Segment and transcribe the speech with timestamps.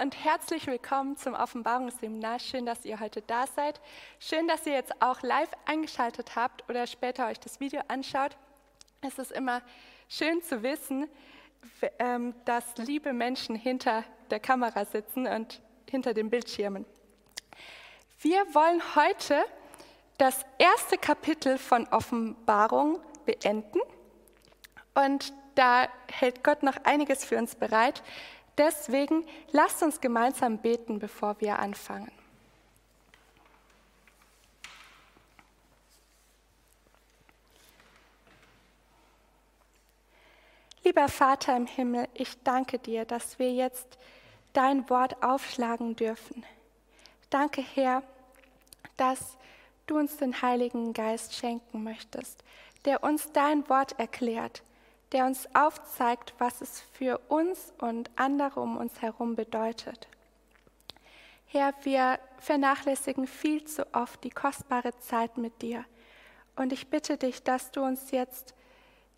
[0.00, 2.38] Und herzlich willkommen zum Offenbarungsseminar.
[2.38, 3.82] Schön, dass ihr heute da seid.
[4.18, 8.34] Schön, dass ihr jetzt auch live eingeschaltet habt oder später euch das Video anschaut.
[9.02, 9.60] Es ist immer
[10.08, 11.06] schön zu wissen,
[11.98, 15.60] ähm, dass liebe Menschen hinter der Kamera sitzen und
[15.90, 16.86] hinter den Bildschirmen.
[18.20, 19.44] Wir wollen heute
[20.16, 23.80] das erste Kapitel von Offenbarung beenden
[24.94, 28.02] und da hält Gott noch einiges für uns bereit.
[28.58, 32.10] Deswegen lasst uns gemeinsam beten, bevor wir anfangen.
[40.82, 43.98] Lieber Vater im Himmel, ich danke dir, dass wir jetzt
[44.52, 46.44] dein Wort aufschlagen dürfen.
[47.28, 48.02] Danke, Herr,
[48.96, 49.36] dass
[49.86, 52.42] du uns den Heiligen Geist schenken möchtest,
[52.84, 54.62] der uns dein Wort erklärt
[55.12, 60.08] der uns aufzeigt, was es für uns und andere um uns herum bedeutet.
[61.46, 65.84] Herr, wir vernachlässigen viel zu oft die kostbare Zeit mit dir.
[66.54, 68.54] Und ich bitte dich, dass du uns jetzt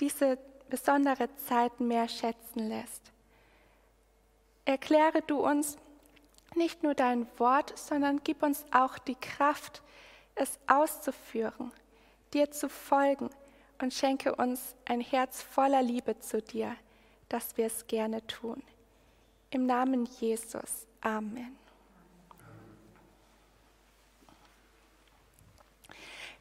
[0.01, 0.39] diese
[0.71, 3.12] besondere Zeit mehr schätzen lässt.
[4.65, 5.77] Erkläre du uns
[6.55, 9.83] nicht nur dein Wort, sondern gib uns auch die Kraft,
[10.34, 11.71] es auszuführen,
[12.33, 13.28] dir zu folgen
[13.82, 16.76] und schenke uns ein Herz voller Liebe zu dir,
[17.28, 18.62] dass wir es gerne tun.
[19.50, 20.87] Im Namen Jesus.
[21.00, 21.59] Amen.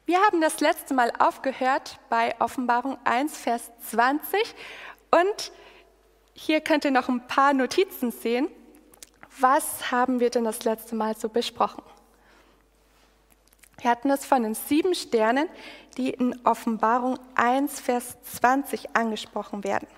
[0.06, 4.40] Wir haben das letzte Mal aufgehört bei Offenbarung 1, Vers 20
[5.10, 5.52] und
[6.34, 8.48] hier könnt ihr noch ein paar Notizen sehen.
[9.40, 11.82] Was haben wir denn das letzte Mal so besprochen?
[13.82, 15.48] Wir hatten es von den sieben Sternen,
[15.96, 19.88] die in Offenbarung 1, Vers 20 angesprochen werden.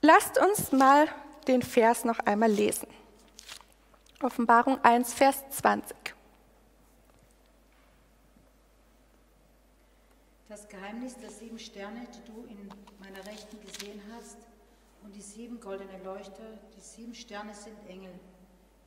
[0.00, 1.08] Lasst uns mal
[1.48, 2.86] den Vers noch einmal lesen.
[4.22, 5.96] Offenbarung 1, Vers 20.
[10.48, 14.36] Das Geheimnis der sieben Sterne, die du in meiner Rechten gesehen hast,
[15.02, 16.44] und die sieben goldenen Leuchter,
[16.76, 18.12] die sieben Sterne sind Engel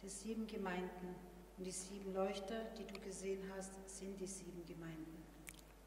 [0.02, 1.16] die sieben Gemeinden.
[1.58, 5.24] Und die sieben Leuchter, die du gesehen hast, sind die sieben Gemeinden.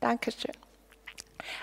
[0.01, 0.53] Dankeschön.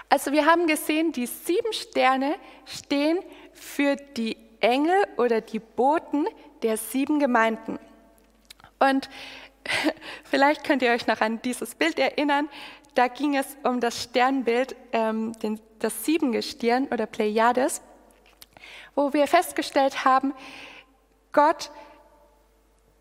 [0.10, 3.20] Also wir haben gesehen, die sieben Sterne stehen
[3.54, 6.26] für die Engel oder die Boten
[6.64, 7.80] der sieben Gemeinden.
[8.80, 9.10] Und
[10.24, 12.50] vielleicht könnt ihr euch noch an dieses Bild erinnern.
[12.96, 17.81] Da ging es um das Sternbild, ähm, den, das Siebengestirn oder Pleiades,
[18.96, 20.34] wo wir festgestellt haben,
[21.31, 21.72] Gott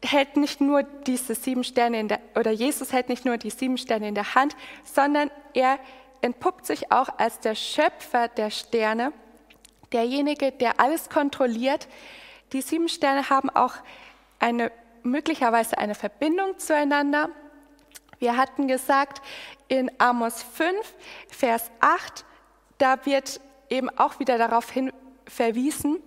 [0.04, 3.78] hält nicht nur diese sieben Sterne in der, oder Jesus hält nicht nur die sieben
[3.78, 5.78] Sterne in der Hand, sondern er
[6.20, 9.12] entpuppt sich auch als der Schöpfer der Sterne,
[9.92, 11.88] derjenige, der alles kontrolliert.
[12.52, 13.74] Die sieben Sterne haben auch
[14.38, 14.70] eine,
[15.02, 17.30] möglicherweise eine Verbindung zueinander.
[18.18, 19.22] Wir hatten gesagt,
[19.68, 20.74] in Amos 5,
[21.28, 22.24] Vers 8,
[22.78, 24.92] da wird eben auch wieder darauf hin
[25.26, 25.98] verwiesen,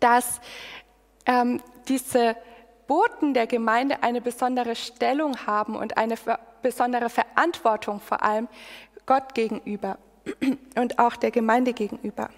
[0.00, 0.40] dass
[1.26, 2.36] ähm, diese
[2.92, 6.14] Boten der Gemeinde eine besondere Stellung haben und eine
[6.60, 8.48] besondere Verantwortung vor allem
[9.06, 9.96] Gott gegenüber
[10.76, 12.28] und auch der Gemeinde gegenüber.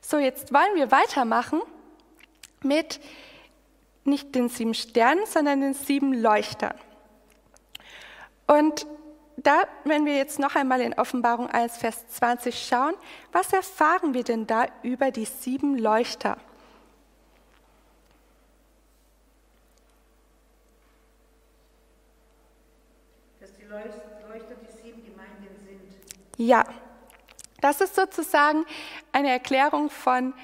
[0.00, 1.60] So, jetzt wollen wir weitermachen
[2.62, 3.00] mit
[4.04, 6.78] nicht den sieben Sternen, sondern den sieben Leuchtern.
[8.46, 8.86] Und
[9.36, 12.94] da, wenn wir jetzt noch einmal in Offenbarung 1, Vers 20 schauen,
[13.30, 16.38] was erfahren wir denn da über die sieben Leuchter?
[23.74, 26.46] Leuchter die sieben Gemeinden sind.
[26.46, 26.64] Ja,
[27.60, 28.64] das ist sozusagen
[29.12, 30.34] eine Erklärung von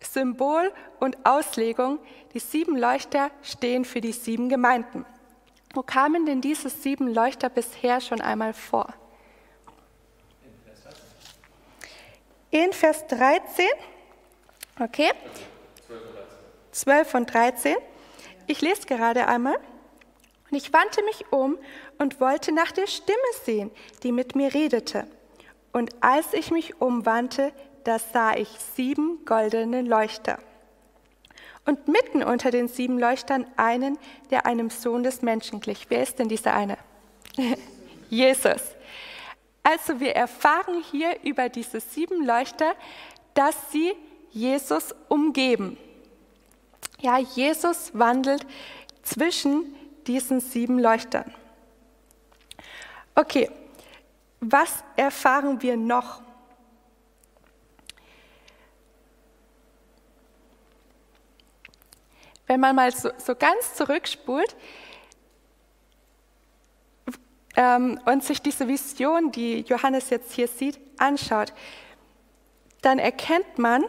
[0.00, 1.98] Symbol und Auslegung.
[2.32, 5.04] Die sieben Leuchter stehen für die sieben Gemeinden.
[5.74, 8.94] Wo kamen denn diese sieben Leuchter bisher schon einmal vor?
[12.50, 13.66] In Vers 13.
[14.80, 15.10] Okay.
[16.72, 17.76] 12 und 13.
[18.46, 19.58] Ich lese gerade einmal.
[20.50, 21.58] Und ich wandte mich um
[21.98, 23.70] und wollte nach der Stimme sehen,
[24.02, 25.06] die mit mir redete.
[25.72, 27.52] Und als ich mich umwandte,
[27.84, 30.38] da sah ich sieben goldene Leuchter.
[31.66, 33.98] Und mitten unter den sieben Leuchtern einen,
[34.30, 35.86] der einem Sohn des Menschen glich.
[35.90, 36.78] Wer ist denn dieser eine?
[38.10, 38.62] Jesus.
[39.62, 42.74] Also wir erfahren hier über diese sieben Leuchter,
[43.34, 43.92] dass sie
[44.30, 45.76] Jesus umgeben.
[47.00, 48.46] Ja, Jesus wandelt
[49.02, 49.74] zwischen
[50.08, 51.32] diesen sieben Leuchtern.
[53.14, 53.50] Okay,
[54.40, 56.22] was erfahren wir noch?
[62.48, 64.56] wenn man mal so, so ganz zurückspult
[67.56, 71.52] ähm, und sich diese Vision, die Johannes jetzt hier sieht, anschaut,
[72.80, 73.84] dann erkennt man,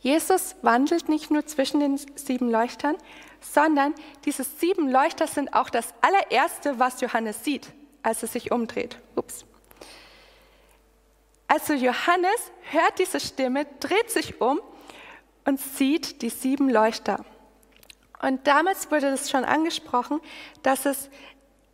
[0.00, 2.96] Jesus wandelt nicht nur zwischen den sieben Leuchtern,
[3.52, 3.94] sondern
[4.24, 7.72] diese sieben Leuchter sind auch das allererste, was Johannes sieht,
[8.02, 8.98] als er sich umdreht.
[9.14, 9.44] Ups.
[11.48, 14.60] Also Johannes hört diese Stimme, dreht sich um
[15.44, 17.24] und sieht die sieben Leuchter.
[18.20, 20.20] Und damals wurde das schon angesprochen,
[20.62, 21.08] dass es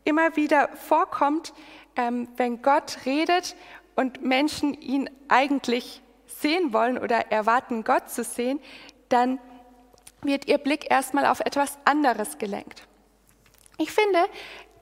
[0.05, 1.55] immer wieder vorkommt,
[1.97, 3.57] ähm, wenn Gott redet
[3.95, 8.61] und Menschen ihn eigentlich sehen wollen oder erwarten, Gott zu sehen,
[9.09, 9.39] dann
[10.23, 12.87] wird ihr Blick erstmal auf etwas anderes gelenkt.
[13.79, 14.19] Ich finde,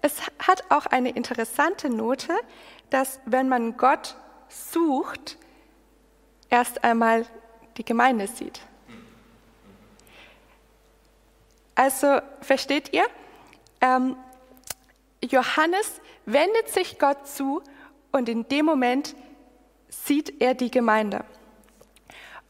[0.03, 2.35] es hat auch eine interessante Note,
[2.91, 4.17] dass wenn man Gott
[4.49, 5.39] sucht,
[6.49, 7.27] erst einmal
[7.77, 8.61] die Gemeinde sieht.
[11.75, 13.07] Also versteht ihr?
[13.81, 14.17] Ähm,
[15.23, 17.63] Johannes wendet sich Gott zu
[18.13, 19.15] und in dem Moment
[19.89, 21.25] sieht er die Gemeinde.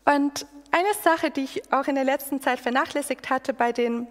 [0.05, 4.07] Und eine Sache, die ich auch in der letzten Zeit vernachlässigt hatte bei den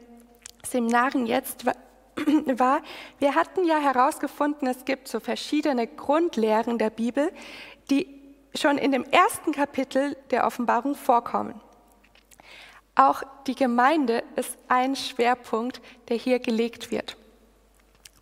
[0.65, 2.81] Seminaren jetzt, war,
[3.19, 7.31] wir hatten ja herausgefunden, es gibt so verschiedene Grundlehren der Bibel,
[7.89, 8.07] die
[8.55, 11.61] schon in dem ersten Kapitel der Offenbarung vorkommen.
[12.95, 17.15] Auch die Gemeinde ist ein Schwerpunkt, der hier gelegt wird.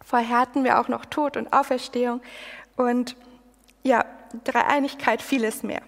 [0.06, 2.22] Vorher hatten wir auch noch Tod und Auferstehung
[2.76, 3.16] und
[3.84, 4.06] ja,
[4.44, 5.82] Dreieinigkeit, vieles mehr.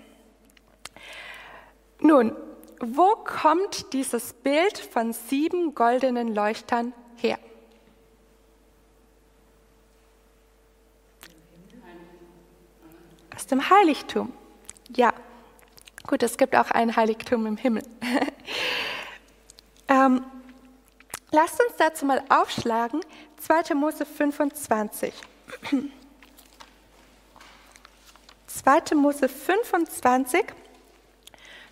[2.00, 2.36] Nun,
[2.80, 7.38] wo kommt dieses Bild von sieben goldenen Leuchtern her?
[13.36, 14.32] Aus dem Heiligtum.
[14.96, 15.14] Ja,
[16.08, 17.84] gut, es gibt auch ein Heiligtum im Himmel.
[19.90, 20.24] ähm,
[21.32, 23.02] lasst uns dazu mal aufschlagen,
[23.40, 23.76] 2.
[23.76, 25.14] Mose 25.
[28.48, 28.82] 2.
[28.96, 30.46] Mose 25,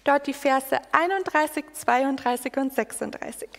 [0.07, 3.49] dort die Verse 31, 32 und 36.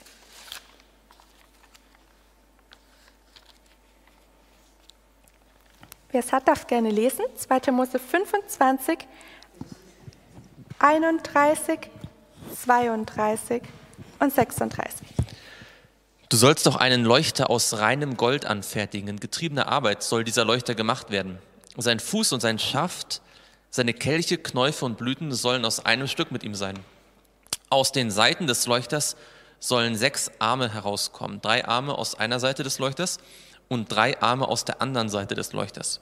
[6.11, 7.25] Wer es hat, darf gerne lesen.
[7.37, 7.71] 2.
[7.71, 8.99] Mose 25,
[10.79, 11.91] 31,
[12.65, 13.63] 32
[14.19, 15.07] und 36.
[16.31, 19.09] Du sollst doch einen Leuchter aus reinem Gold anfertigen.
[19.09, 21.39] In getriebener Arbeit soll dieser Leuchter gemacht werden.
[21.77, 23.23] Sein Fuß und sein Schaft,
[23.71, 26.79] seine Kelche, Knäufe und Blüten sollen aus einem Stück mit ihm sein.
[27.71, 29.17] Aus den Seiten des Leuchters
[29.61, 31.41] sollen sechs Arme herauskommen.
[31.41, 33.19] Drei Arme aus einer Seite des Leuchters
[33.69, 36.01] und drei Arme aus der anderen Seite des Leuchters.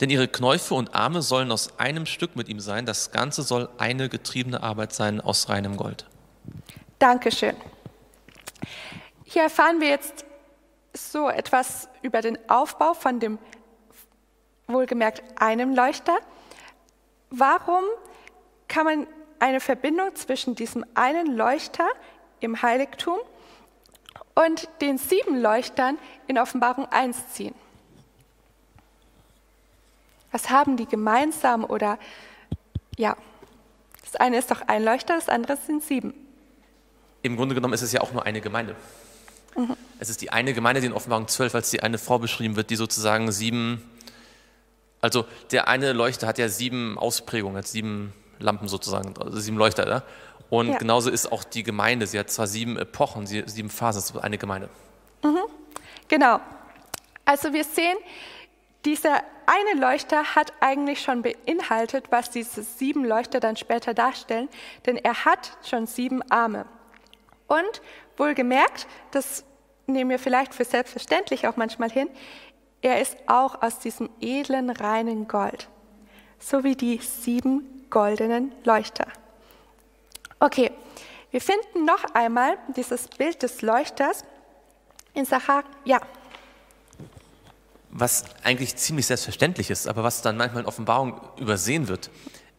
[0.00, 2.86] Denn ihre Knäufe und Arme sollen aus einem Stück mit ihm sein.
[2.86, 6.06] Das Ganze soll eine getriebene Arbeit sein aus reinem Gold.
[6.98, 7.56] Dankeschön.
[9.24, 10.24] Hier erfahren wir jetzt
[10.94, 13.38] so etwas über den Aufbau von dem
[14.66, 16.18] wohlgemerkt einem Leuchter.
[17.32, 17.84] Warum
[18.68, 19.06] kann man
[19.38, 21.88] eine Verbindung zwischen diesem einen Leuchter
[22.40, 23.18] im Heiligtum
[24.34, 27.54] und den sieben Leuchtern in Offenbarung 1 ziehen.
[30.30, 31.98] Was haben die gemeinsam oder
[32.96, 33.16] ja,
[34.04, 36.14] das eine ist doch ein Leuchter, das andere sind sieben.
[37.22, 38.76] Im Grunde genommen ist es ja auch nur eine Gemeinde.
[39.56, 39.76] Mhm.
[39.98, 42.70] Es ist die eine Gemeinde, die in Offenbarung 12 als die eine Frau beschrieben wird,
[42.70, 43.82] die sozusagen sieben,
[45.02, 49.86] also der eine Leuchter hat ja sieben Ausprägungen, hat sieben Lampen sozusagen, also sieben Leuchter.
[49.86, 50.02] Ja?
[50.48, 50.78] Und ja.
[50.78, 52.06] genauso ist auch die Gemeinde.
[52.06, 54.70] Sie hat zwar sieben Epochen, sieben Phasen, es ist eine Gemeinde.
[55.22, 55.38] Mhm.
[56.08, 56.40] Genau.
[57.24, 57.96] Also wir sehen,
[58.84, 64.48] dieser eine Leuchter hat eigentlich schon beinhaltet, was diese sieben Leuchter dann später darstellen,
[64.86, 66.66] denn er hat schon sieben Arme.
[67.48, 67.82] Und
[68.16, 69.44] wohlgemerkt, das
[69.86, 72.08] nehmen wir vielleicht für selbstverständlich auch manchmal hin,
[72.82, 75.68] er ist auch aus diesem edlen, reinen Gold,
[76.38, 79.06] so wie die sieben goldenen Leuchter.
[80.40, 80.72] Okay,
[81.30, 84.24] wir finden noch einmal dieses Bild des Leuchters
[85.14, 85.64] in Sachar.
[85.84, 86.00] Ja.
[87.90, 92.10] Was eigentlich ziemlich selbstverständlich ist, aber was dann manchmal in Offenbarung übersehen wird,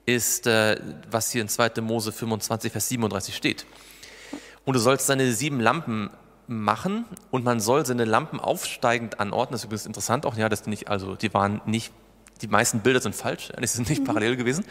[0.05, 1.81] ist, äh, was hier in 2.
[1.81, 3.65] Mose 25, Vers 37 steht.
[4.63, 6.09] Und du sollst seine sieben Lampen
[6.47, 9.53] machen und man soll seine Lampen aufsteigend anordnen.
[9.53, 11.91] Das ist übrigens interessant auch, ja, dass die nicht, also die waren nicht,
[12.41, 14.05] die meisten Bilder sind falsch, die sind nicht mhm.
[14.05, 14.65] parallel gewesen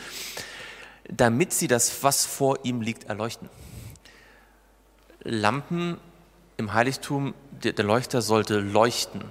[1.08, 3.48] damit sie das, was vor ihm liegt, erleuchten.
[5.22, 5.98] Lampen
[6.56, 9.22] im Heiligtum, der, der Leuchter sollte leuchten.
[9.22, 9.28] Und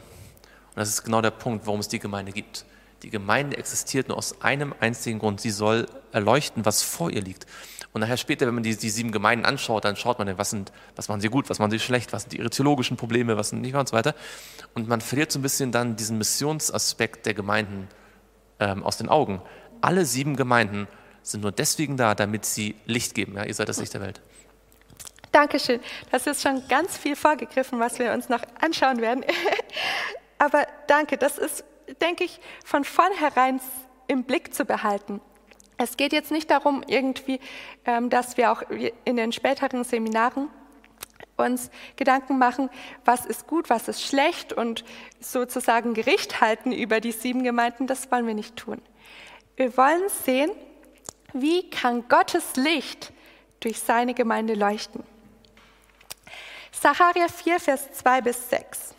[0.75, 2.65] das ist genau der Punkt, warum es die Gemeinde gibt.
[3.03, 5.41] Die Gemeinde existiert nur aus einem einzigen Grund.
[5.41, 7.45] Sie soll erleuchten, was vor ihr liegt.
[7.93, 10.71] Und nachher später, wenn man die, die sieben Gemeinden anschaut, dann schaut man, was, sind,
[10.95, 13.61] was machen sie gut, was machen sie schlecht, was sind ihre theologischen Probleme, was sind
[13.61, 14.15] nicht und so weiter.
[14.73, 17.89] Und man verliert so ein bisschen dann diesen Missionsaspekt der Gemeinden
[18.59, 19.41] ähm, aus den Augen.
[19.81, 20.87] Alle sieben Gemeinden
[21.21, 23.35] sind nur deswegen da, damit sie Licht geben.
[23.35, 24.21] Ja, ihr seid das Licht der Welt.
[25.31, 25.79] Dankeschön.
[26.11, 29.23] Das ist schon ganz viel vorgegriffen, was wir uns noch anschauen werden.
[30.37, 31.63] Aber danke, das ist,
[32.01, 33.61] denke ich, von vornherein
[34.07, 35.21] im Blick zu behalten.
[35.83, 37.39] Es geht jetzt nicht darum, irgendwie,
[37.85, 38.61] ähm, dass wir auch
[39.03, 40.47] in den späteren Seminaren
[41.37, 42.69] uns Gedanken machen,
[43.03, 44.85] was ist gut, was ist schlecht und
[45.19, 47.87] sozusagen Gericht halten über die sieben Gemeinden.
[47.87, 48.79] Das wollen wir nicht tun.
[49.55, 50.51] Wir wollen sehen,
[51.33, 53.11] wie kann Gottes Licht
[53.59, 55.03] durch seine Gemeinde leuchten.
[56.71, 58.93] Sacharja 4, Vers 2 bis 6.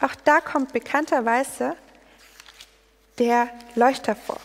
[0.00, 1.76] Auch da kommt bekannterweise
[3.18, 4.40] der Leuchter vor.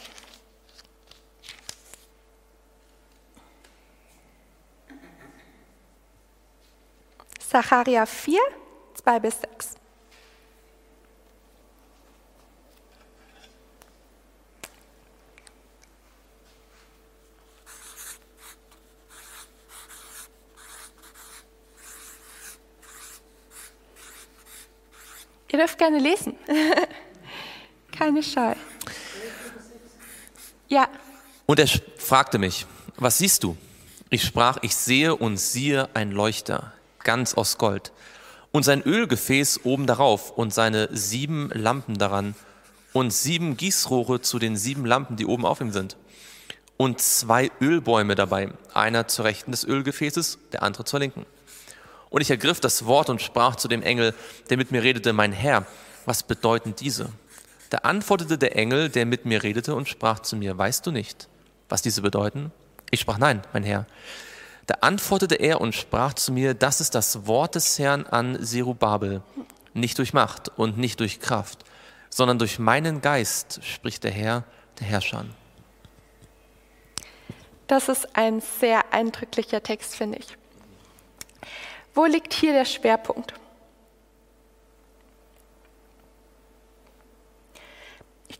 [7.40, 8.40] Sacharja 4,
[8.96, 9.76] 2 bis 6.
[25.52, 26.36] Ihr dürft gerne lesen.
[27.98, 28.54] Keine Scheu.
[30.68, 30.90] Ja.
[31.46, 32.66] Und er fragte mich,
[32.98, 33.56] was siehst du?
[34.10, 36.74] Ich sprach, ich sehe und siehe ein Leuchter,
[37.04, 37.92] ganz aus Gold,
[38.52, 42.36] und sein Ölgefäß oben darauf und seine sieben Lampen daran
[42.94, 45.98] und sieben Gießrohre zu den sieben Lampen, die oben auf ihm sind.
[46.78, 51.26] Und zwei Ölbäume dabei, einer zur Rechten des Ölgefäßes, der andere zur Linken.
[52.10, 54.14] Und ich ergriff das Wort und sprach zu dem Engel,
[54.50, 55.66] der mit mir redete, mein Herr,
[56.06, 57.10] was bedeuten diese?
[57.74, 61.28] Da antwortete der Engel, der mit mir redete, und sprach zu mir, weißt du nicht,
[61.70, 62.52] was diese bedeuten?
[62.92, 63.88] Ich sprach, nein, mein Herr.
[64.68, 69.24] Da antwortete er und sprach zu mir, das ist das Wort des Herrn an Serubabel,
[69.74, 71.66] nicht durch Macht und nicht durch Kraft,
[72.12, 74.44] sondern durch meinen Geist, spricht der Herr,
[74.80, 75.26] der Herrscher.
[77.66, 80.38] Das ist ein sehr eindrücklicher Text, finde ich.
[81.96, 83.34] Wo liegt hier der Schwerpunkt?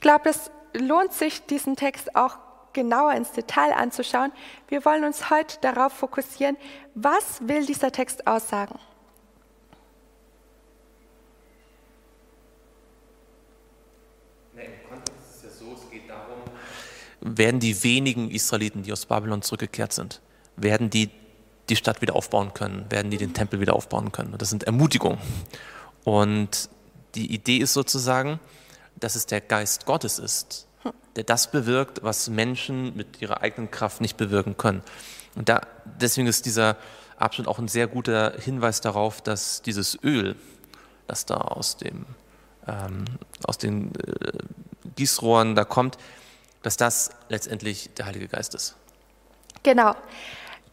[0.04, 2.38] Glaube, es lohnt sich, diesen Text auch
[2.74, 4.32] genauer ins Detail anzuschauen.
[4.68, 6.58] Wir wollen uns heute darauf fokussieren,
[6.94, 8.78] was will dieser Text aussagen?
[14.56, 16.40] Nee, Im Kontext ist es ja so, es geht darum,
[17.22, 20.22] werden die wenigen Israeliten, die aus Babylon zurückgekehrt sind,
[20.56, 21.10] werden die
[21.70, 24.34] die Stadt wieder aufbauen können, werden die den Tempel wieder aufbauen können.
[24.34, 25.18] Und das sind Ermutigungen.
[26.04, 26.70] Und
[27.16, 28.42] die Idee ist sozusagen,
[29.04, 30.68] dass es der Geist Gottes ist,
[31.16, 34.82] der das bewirkt, was Menschen mit ihrer eigenen Kraft nicht bewirken können.
[35.36, 35.62] Und da,
[36.00, 36.78] deswegen ist dieser
[37.18, 40.36] Abschnitt auch ein sehr guter Hinweis darauf, dass dieses Öl,
[41.08, 42.06] das da aus, dem,
[42.68, 43.06] ähm,
[43.44, 44.32] aus den äh,
[44.96, 45.98] Gießrohren da kommt,
[46.62, 48.76] dass das letztendlich der Heilige Geist ist.
[49.64, 49.96] Genau.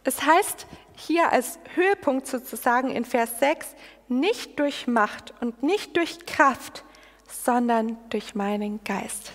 [0.03, 3.67] Es heißt hier als Höhepunkt sozusagen in Vers 6,
[4.07, 6.83] nicht durch Macht und nicht durch Kraft,
[7.31, 9.31] sondern durch meinen Geist.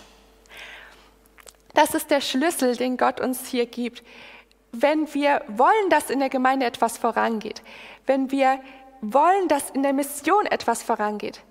[1.73, 4.03] Das ist der Schlüssel, den Gott uns hier gibt.
[4.71, 7.61] Wenn wir wollen, dass in der Gemeinde etwas vorangeht,
[8.05, 8.59] wenn wir
[9.01, 11.41] wollen, dass in der Mission etwas vorangeht,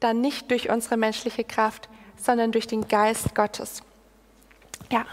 [0.00, 3.82] dann nicht durch unsere menschliche Kraft, sondern durch den Geist Gottes.
[4.90, 5.04] Ja.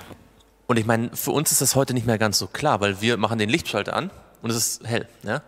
[0.68, 3.18] Und ich meine, für uns ist das heute nicht mehr ganz so klar, weil wir
[3.18, 4.12] machen den Lichtschalter an
[4.42, 5.08] und es ist hell.
[5.24, 5.42] Ja?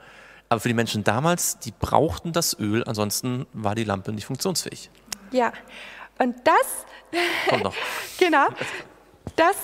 [0.50, 4.89] Aber für die Menschen damals, die brauchten das Öl, ansonsten war die Lampe nicht funktionsfähig.
[5.32, 5.53] Ja,
[6.17, 6.86] und das,
[8.20, 8.48] genau,
[9.36, 9.55] das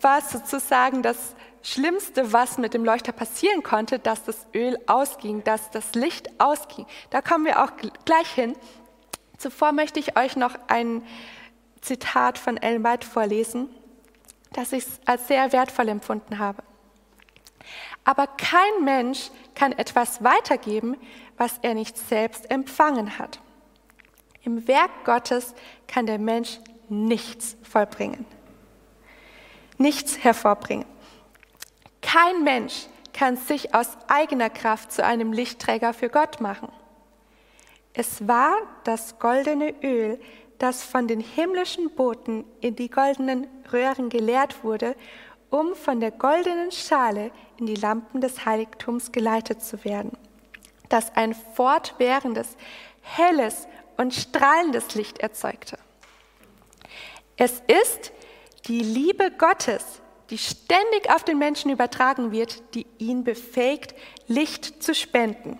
[0.00, 5.70] war sozusagen das Schlimmste, was mit dem Leuchter passieren konnte, dass das Öl ausging, dass
[5.70, 6.86] das Licht ausging.
[7.10, 7.72] Da kommen wir auch
[8.04, 8.56] gleich hin.
[9.36, 11.02] Zuvor möchte ich euch noch ein
[11.80, 13.68] Zitat von Ellen White vorlesen
[14.52, 16.62] das ich als sehr wertvoll empfunden habe.
[18.04, 20.96] Aber kein Mensch kann etwas weitergeben,
[21.36, 23.40] was er nicht selbst empfangen hat.
[24.50, 25.54] Im Werk Gottes
[25.86, 28.26] kann der Mensch nichts vollbringen,
[29.78, 30.86] nichts hervorbringen.
[32.02, 36.68] Kein Mensch kann sich aus eigener Kraft zu einem Lichtträger für Gott machen.
[37.92, 40.18] Es war das goldene Öl,
[40.58, 44.96] das von den himmlischen Boten in die goldenen Röhren geleert wurde,
[45.50, 50.10] um von der goldenen Schale in die Lampen des Heiligtums geleitet zu werden,
[50.88, 52.56] das ein fortwährendes,
[53.02, 53.68] helles
[54.00, 55.76] und strahlendes Licht erzeugte.
[57.36, 58.12] Es ist
[58.66, 63.94] die Liebe Gottes, die ständig auf den Menschen übertragen wird, die ihn befähigt,
[64.26, 65.58] Licht zu spenden.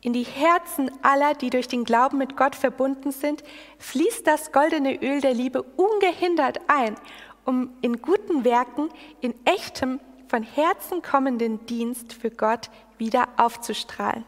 [0.00, 3.44] In die Herzen aller, die durch den Glauben mit Gott verbunden sind,
[3.78, 6.96] fließt das goldene Öl der Liebe ungehindert ein,
[7.44, 8.88] um in guten Werken,
[9.20, 14.24] in echtem, von Herzen kommenden Dienst für Gott wieder aufzustrahlen.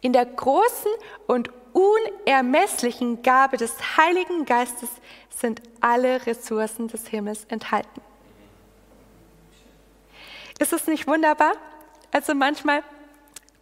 [0.00, 0.90] In der großen
[1.26, 4.90] und unermesslichen Gabe des Heiligen Geistes
[5.30, 8.00] sind alle Ressourcen des Himmels enthalten.
[10.58, 11.52] Ist es nicht wunderbar?
[12.12, 12.82] Also manchmal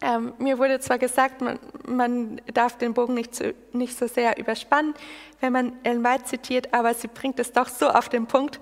[0.01, 4.37] ähm, mir wurde zwar gesagt, man, man darf den Bogen nicht, zu, nicht, so sehr
[4.37, 4.93] überspannen,
[5.39, 8.59] wenn man Ellen White zitiert, aber sie bringt es doch so auf den Punkt,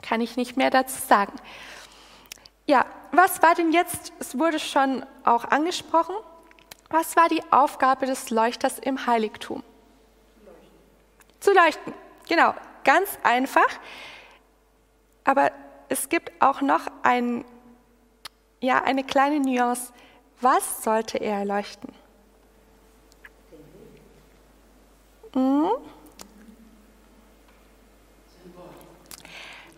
[0.00, 1.32] kann ich nicht mehr dazu sagen.
[2.66, 6.14] Ja, was war denn jetzt, es wurde schon auch angesprochen,
[6.92, 9.62] was war die Aufgabe des Leuchters im Heiligtum?
[11.40, 11.94] Zu leuchten,
[12.28, 13.66] genau, ganz einfach.
[15.24, 15.50] Aber
[15.88, 17.44] es gibt auch noch ein,
[18.60, 19.92] ja, eine kleine Nuance.
[20.40, 21.92] Was sollte er erleuchten?
[25.34, 25.70] Hm?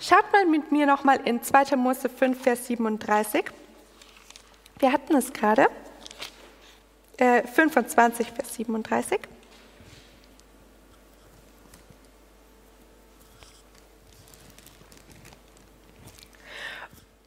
[0.00, 1.76] Schaut mal mit mir nochmal in 2.
[1.76, 3.44] Mose 5, Vers 37.
[4.78, 5.68] Wir hatten es gerade.
[7.16, 9.20] Äh, 25, Vers 37.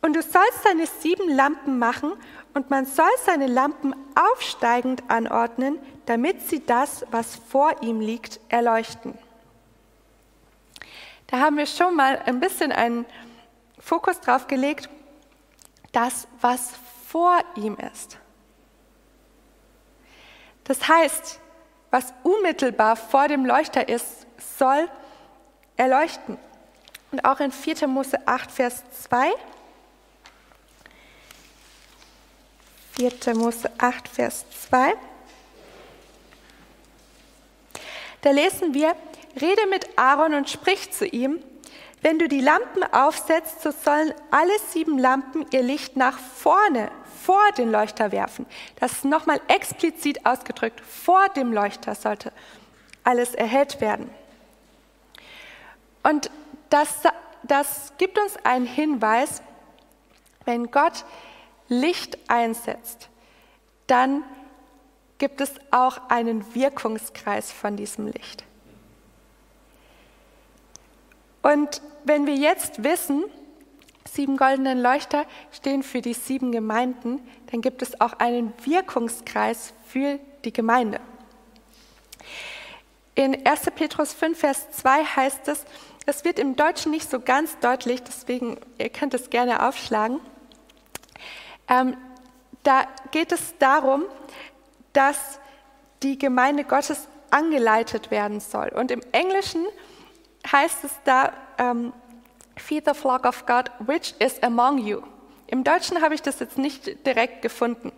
[0.02, 2.14] Und du sollst deine sieben Lampen machen
[2.54, 9.18] und man soll seine Lampen aufsteigend anordnen, damit sie das, was vor ihm liegt, erleuchten.
[11.28, 13.06] Da haben wir schon mal ein bisschen einen
[13.80, 14.90] Fokus drauf gelegt,
[15.92, 16.72] das, was
[17.08, 18.18] vor ihm ist.
[20.68, 21.40] Das heißt,
[21.92, 24.28] was unmittelbar vor dem Leuchter ist,
[24.58, 24.90] soll
[25.78, 26.38] erleuchten.
[27.12, 27.88] Und auch in 4.
[27.88, 29.32] Mose 8, Vers 2
[32.98, 33.36] 4.
[33.36, 34.96] Mose 8, Vers 2.
[38.22, 38.96] Da lesen wir,
[39.40, 41.40] rede mit Aaron und sprich zu ihm,
[42.02, 46.92] wenn du die Lampen aufsetzt, so sollen alle sieben Lampen ihr Licht nach vorne,
[47.24, 48.46] vor den Leuchter werfen.
[48.80, 50.80] Das ist nochmal explizit ausgedrückt.
[50.82, 52.32] Vor dem Leuchter sollte
[53.04, 54.10] alles erhellt werden.
[56.04, 56.30] Und
[56.70, 56.90] das,
[57.44, 59.42] das gibt uns einen Hinweis,
[60.46, 61.04] wenn Gott
[61.68, 63.10] Licht einsetzt,
[63.88, 64.24] dann
[65.18, 68.46] gibt es auch einen Wirkungskreis von diesem Licht.
[71.48, 73.24] Und wenn wir jetzt wissen,
[74.04, 80.20] sieben goldenen Leuchter stehen für die sieben Gemeinden, dann gibt es auch einen Wirkungskreis für
[80.44, 81.00] die Gemeinde.
[83.16, 83.62] In 1.
[83.76, 85.64] Petrus 5, Vers 2 heißt es,
[86.06, 90.20] es wird im Deutschen nicht so ganz deutlich, deswegen ihr könnt es gerne aufschlagen.
[91.70, 91.96] Ähm,
[92.64, 94.04] da geht es darum,
[94.92, 95.40] dass
[96.04, 98.68] die Gemeinde Gottes angeleitet werden soll.
[98.68, 99.66] Und im Englischen
[100.52, 101.94] heißt es da, ähm,
[102.58, 105.02] Feed the flock of God, which is among you.
[105.48, 107.92] Im Deutschen habe ich das jetzt nicht direkt gefunden.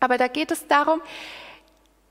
[0.00, 1.02] Aber da geht es darum,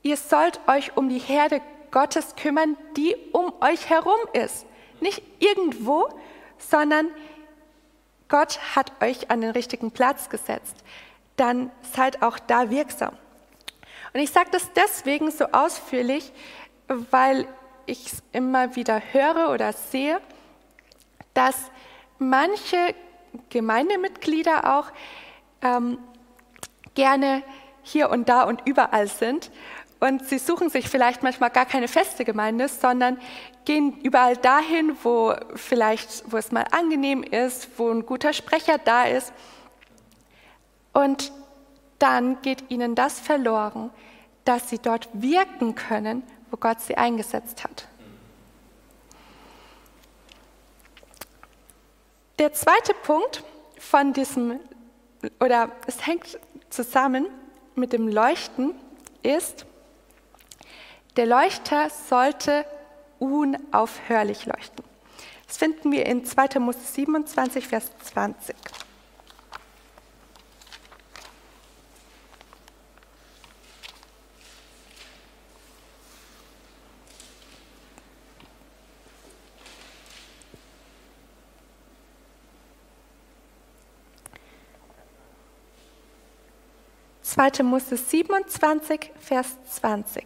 [0.02, 4.66] ihr sollt euch um die Herde Gottes kümmern, die um euch herum ist.
[5.00, 6.08] Nicht irgendwo,
[6.58, 7.08] sondern
[8.28, 10.76] Gott hat euch an den richtigen Platz gesetzt,
[11.36, 13.16] dann seid auch da wirksam.
[14.14, 16.32] Und ich sage das deswegen so ausführlich,
[17.10, 17.46] weil
[17.92, 20.20] ich es immer wieder höre oder sehe,
[21.34, 21.56] dass
[22.18, 22.94] manche
[23.48, 24.90] Gemeindemitglieder auch
[25.62, 25.98] ähm,
[26.94, 27.42] gerne
[27.82, 29.50] hier und da und überall sind
[30.02, 33.20] und sie suchen sich vielleicht manchmal gar keine feste Gemeinde, sondern
[33.64, 39.04] gehen überall dahin, wo vielleicht, wo es mal angenehm ist, wo ein guter Sprecher da
[39.04, 39.32] ist.
[40.92, 41.30] Und
[42.00, 43.90] dann geht ihnen das verloren,
[44.44, 47.88] dass sie dort wirken können, wo Gott sie eingesetzt hat.
[52.38, 53.42] Der zweite Punkt
[53.78, 54.60] von diesem,
[55.40, 56.38] oder es hängt
[56.70, 57.26] zusammen
[57.74, 58.74] mit dem Leuchten,
[59.22, 59.64] ist,
[61.16, 62.66] der Leuchter sollte
[63.18, 64.84] unaufhörlich leuchten.
[65.46, 66.58] Das finden wir in 2.
[66.58, 68.56] Mose 27, Vers 20.
[87.42, 90.24] Zweite Mose 27, Vers 20.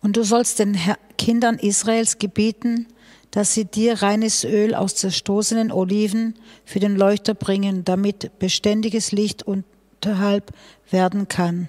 [0.00, 0.78] Und du sollst den
[1.18, 2.86] Kindern Israels gebieten,
[3.32, 9.42] dass sie dir reines Öl aus zerstoßenen Oliven für den Leuchter bringen, damit beständiges Licht
[9.42, 10.52] unterhalb
[10.90, 11.68] werden kann.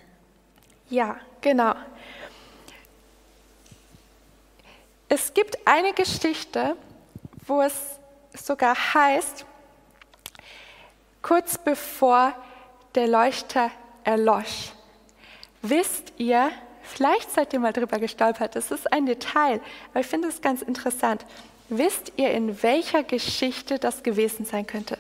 [0.90, 1.74] Ja, genau.
[5.10, 6.78] Es gibt eine Geschichte,
[7.46, 7.74] wo es
[8.34, 9.46] sogar heißt,
[11.22, 12.34] kurz bevor
[12.96, 13.72] der Leuchter
[14.04, 14.72] erlosch,
[15.62, 16.52] wisst ihr,
[16.84, 20.62] vielleicht seid ihr mal drüber gestolpert, das ist ein Detail, aber ich finde es ganz
[20.62, 21.26] interessant.
[21.70, 24.98] Wisst ihr, in welcher Geschichte das gewesen sein könnte?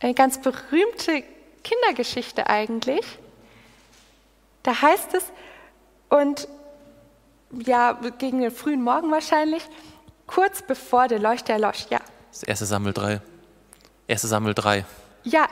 [0.00, 1.22] Eine ganz berühmte
[1.62, 3.04] Kindergeschichte eigentlich.
[4.62, 5.24] Da heißt es,
[6.08, 6.48] und
[7.50, 9.62] ja, gegen den frühen Morgen wahrscheinlich,
[10.26, 12.00] kurz bevor der Leuchter erlosch, ja.
[12.30, 13.20] Das erste Sammel 3.
[14.08, 14.84] Erste Sammel 3.
[15.24, 15.46] Ja,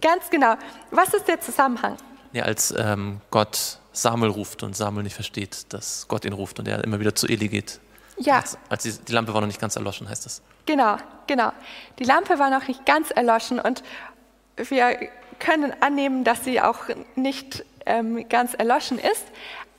[0.00, 0.54] ganz genau.
[0.90, 1.96] Was ist der Zusammenhang?
[2.32, 6.68] Ja, als ähm, Gott Samuel ruft und Samuel nicht versteht, dass Gott ihn ruft und
[6.68, 7.80] er immer wieder zu Eli geht.
[8.18, 8.36] Ja.
[8.36, 10.42] Als, als die, die Lampe war noch nicht ganz erloschen, heißt das.
[10.66, 11.52] Genau, genau.
[11.98, 13.82] Die Lampe war noch nicht ganz erloschen und
[14.56, 14.96] wir
[15.38, 16.78] können annehmen, dass sie auch
[17.14, 19.24] nicht ähm, ganz erloschen ist.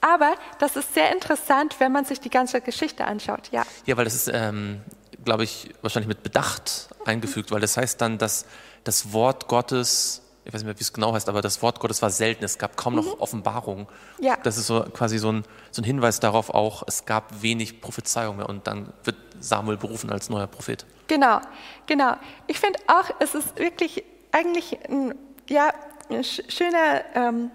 [0.01, 3.49] Aber das ist sehr interessant, wenn man sich die ganze Geschichte anschaut.
[3.51, 4.81] Ja, Ja, weil das ist, ähm,
[5.27, 8.45] glaube ich, wahrscheinlich mit Bedacht eingefügt, weil das heißt dann, dass
[8.85, 12.01] das Wort Gottes, ich weiß nicht mehr, wie es genau heißt, aber das Wort Gottes
[12.01, 12.45] war selten.
[12.45, 13.87] Es gab kaum noch Offenbarung.
[14.21, 14.37] Ja.
[14.43, 18.37] Das ist so quasi so ein, so ein Hinweis darauf auch, es gab wenig Prophezeiung
[18.37, 20.85] mehr und dann wird Samuel berufen als neuer Prophet.
[21.07, 21.41] genau,
[21.87, 22.13] genau.
[22.47, 25.13] Ich finde auch, es ist wirklich eigentlich ein,
[25.49, 25.73] ja,
[26.09, 27.51] ein sch- schöner ähm,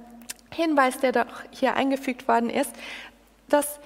[0.50, 2.70] Hinweis, der doch hier eingefügt worden ist.
[3.48, 3.80] Das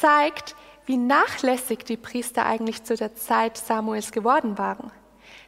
[0.00, 4.90] zeigt, wie nachlässig die Priester eigentlich zu der Zeit Samuels geworden waren.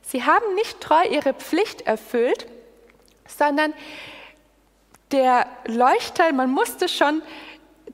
[0.03, 2.47] Sie haben nicht treu ihre Pflicht erfüllt,
[3.27, 3.73] sondern
[5.11, 7.23] der Leuchter, man musste schon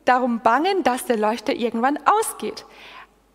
[0.05, 2.65] darum bangen, dass der Leuchter irgendwann ausgeht.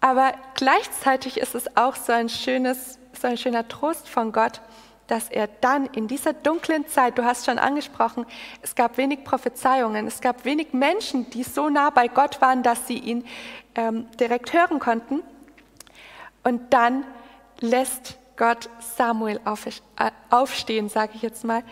[0.02, 4.62] Aber gleichzeitig ist es auch so ein, schönes, so ein schöner Trost von Gott,
[5.08, 8.26] dass er dann in dieser dunklen Zeit, du hast schon angesprochen,
[8.62, 12.88] es gab wenig Prophezeiungen, es gab wenig Menschen, die so nah bei Gott waren, dass
[12.88, 13.26] sie ihn
[13.75, 15.21] ähm, direkt hören konnten.
[16.43, 17.05] Und dann
[17.59, 19.71] lässt Gott Samuel auf, äh,
[20.29, 21.63] aufstehen, sage ich jetzt mal,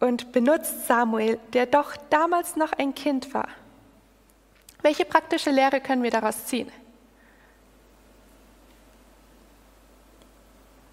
[0.00, 3.48] und benutzt Samuel, der doch damals noch ein Kind war.
[4.82, 6.70] Welche praktische Lehre können wir daraus ziehen?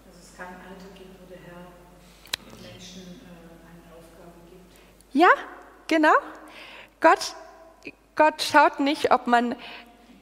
[0.06, 1.66] Dass es kein Alter gibt, wo der Herr
[2.62, 5.12] Menschen äh, eine Aufgabe gibt.
[5.12, 5.28] Ja,
[5.88, 6.14] genau.
[7.00, 7.34] Gott,
[8.14, 9.56] Gott schaut nicht, ob man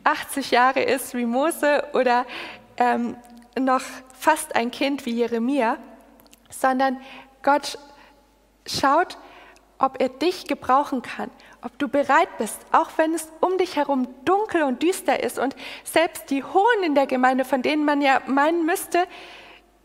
[0.08, 2.24] 80 Jahre ist wie Mose oder
[2.78, 3.16] ähm,
[3.58, 3.82] noch
[4.18, 5.76] fast ein Kind wie Jeremia,
[6.48, 7.00] sondern
[7.42, 7.78] Gott
[8.66, 9.18] schaut,
[9.78, 11.30] ob er dich gebrauchen kann,
[11.62, 15.54] ob du bereit bist, auch wenn es um dich herum dunkel und düster ist und
[15.84, 19.06] selbst die Hohen in der Gemeinde, von denen man ja meinen müsste,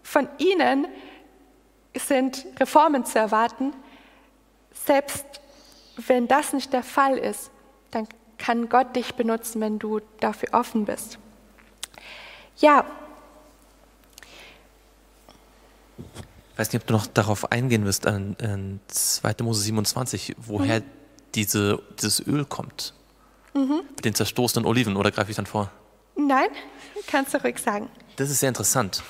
[0.04, 0.88] von ihnen
[1.96, 3.74] sind Reformen zu erwarten,
[4.72, 5.26] selbst
[5.98, 7.52] wenn das nicht der Fall ist,
[7.92, 8.08] dann
[8.44, 11.18] kann Gott dich benutzen, wenn du dafür offen bist.
[12.58, 12.86] Ja,
[16.52, 19.36] Ich weiß nicht, ob du noch darauf eingehen wirst, an, an 2.
[19.42, 20.84] Mose 27, woher
[21.34, 22.94] diese, dieses Öl kommt.
[23.54, 25.72] Mit den zerstoßenen Oliven, oder greife ich dann vor?
[26.16, 26.50] nein,
[27.08, 27.90] kannst du ruhig sagen.
[28.18, 29.04] Das ist sehr interessant,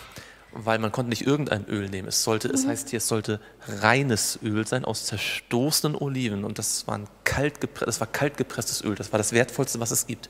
[0.56, 2.08] weil man konnte nicht irgendein Öl nehmen.
[2.08, 6.88] Es sollte, es heißt hier, es sollte reines Öl sein aus zerstoßenen Oliven und das
[6.88, 8.96] war, ein kalt das war kalt gepresstes Öl.
[8.96, 10.30] Das war das wertvollste, was es gibt.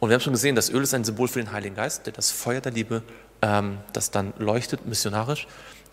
[0.00, 2.12] Und wir haben schon gesehen, das Öl ist ein Symbol für den Heiligen Geist, der
[2.12, 3.02] das Feuer der Liebe,
[3.40, 5.46] ähm, das dann leuchtet, missionarisch,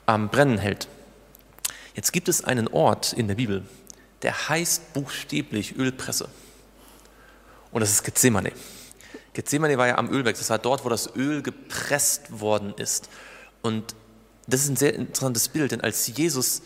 [0.05, 0.87] am Brennen hält.
[1.95, 3.63] Jetzt gibt es einen Ort in der Bibel,
[4.21, 6.29] der heißt buchstäblich Ölpresse.
[7.71, 8.51] Und das ist Gethsemane.
[9.33, 13.09] Gethsemane war ja am Ölberg, das war dort, wo das Öl gepresst worden ist.
[13.61, 13.95] Und
[14.47, 16.61] das ist ein sehr interessantes Bild, denn als Jesus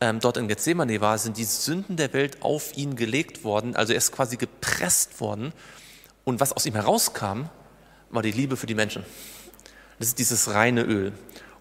[0.00, 3.92] ähm, dort in Gethsemane war, sind die Sünden der Welt auf ihn gelegt worden, also
[3.92, 5.52] er ist quasi gepresst worden.
[6.24, 7.44] Und was aus ihm herauskam,
[8.10, 9.04] war die Liebe für die Menschen.
[9.98, 11.12] Das ist dieses reine Öl.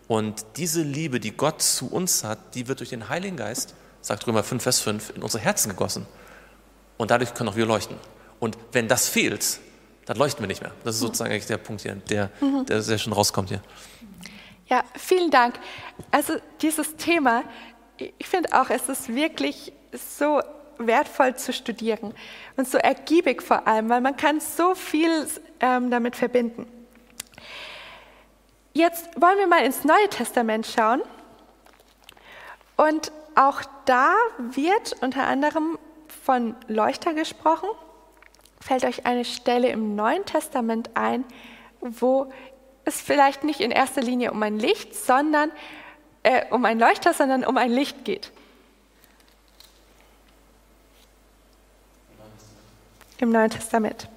[0.08, 4.27] Und diese Liebe, die Gott zu uns hat, die wird durch den Heiligen Geist, sagt
[4.27, 6.05] Römer 5, Vers 5, in unsere Herzen gegossen.
[6.97, 7.97] Und dadurch können auch wir leuchten.
[8.39, 9.60] Und wenn das fehlt,
[10.05, 10.71] dann leuchten wir nicht mehr.
[10.83, 12.29] Das ist sozusagen eigentlich der Punkt hier, der,
[12.67, 13.61] der sehr schon rauskommt hier.
[14.67, 15.59] Ja, vielen Dank.
[16.11, 17.43] Also dieses Thema,
[17.97, 20.41] ich finde auch, es ist wirklich so
[20.77, 22.13] wertvoll zu studieren
[22.57, 25.27] und so ergiebig vor allem, weil man kann so viel
[25.59, 26.67] ähm, damit verbinden.
[28.73, 31.01] Jetzt wollen wir mal ins Neue Testament schauen.
[32.75, 35.79] Und auch da wird unter anderem
[36.25, 37.69] von Leuchter gesprochen.
[38.65, 41.23] Fällt euch eine Stelle im Neuen Testament ein,
[41.82, 42.34] wo
[42.84, 45.51] es vielleicht nicht in erster Linie um ein Licht, sondern
[46.23, 48.32] äh, um ein Leuchter, sondern um ein Licht geht?
[53.19, 54.10] Im Neuen Testament.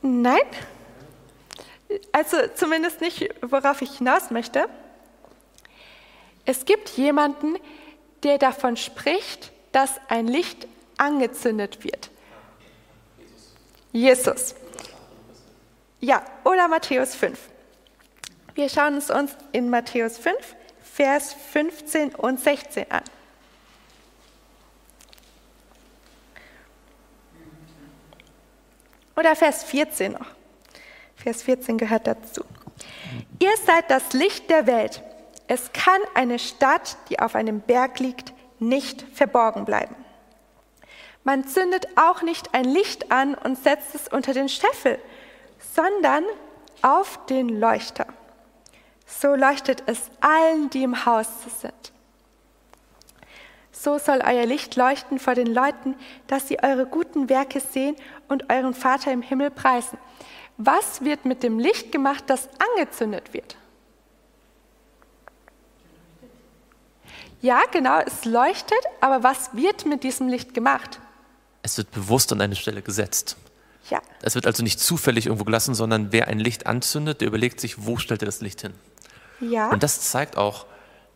[0.00, 0.40] Nein?
[2.12, 4.70] Also zumindest nicht, worauf ich hinaus möchte.
[6.46, 7.60] Es gibt jemanden, der
[8.20, 12.10] davon spricht, dass ein Licht angezündet wird.
[13.92, 14.54] Jesus.
[16.00, 17.38] Ja, oder Matthäus 5.
[18.54, 20.36] Wir schauen es uns in Matthäus 5,
[20.82, 23.02] Vers 15 und 16 an.
[29.16, 30.26] Oder Vers 14 noch.
[31.16, 32.42] Vers 14 gehört dazu.
[33.38, 35.02] Ihr seid das Licht der Welt.
[35.50, 39.96] Es kann eine Stadt, die auf einem Berg liegt, nicht verborgen bleiben.
[41.24, 45.00] Man zündet auch nicht ein Licht an und setzt es unter den Scheffel,
[45.74, 46.22] sondern
[46.82, 48.06] auf den Leuchter.
[49.06, 51.26] So leuchtet es allen, die im Haus
[51.60, 51.92] sind.
[53.72, 55.96] So soll euer Licht leuchten vor den Leuten,
[56.28, 57.96] dass sie eure guten Werke sehen
[58.28, 59.98] und euren Vater im Himmel preisen.
[60.58, 63.56] Was wird mit dem Licht gemacht, das angezündet wird?
[67.40, 71.00] Ja, genau, es leuchtet, aber was wird mit diesem Licht gemacht?
[71.62, 73.36] Es wird bewusst an eine Stelle gesetzt.
[73.88, 74.00] Ja.
[74.22, 77.86] Es wird also nicht zufällig irgendwo gelassen, sondern wer ein Licht anzündet, der überlegt sich,
[77.86, 78.74] wo stellt er das Licht hin.
[79.40, 79.70] Ja.
[79.70, 80.66] Und das zeigt auch,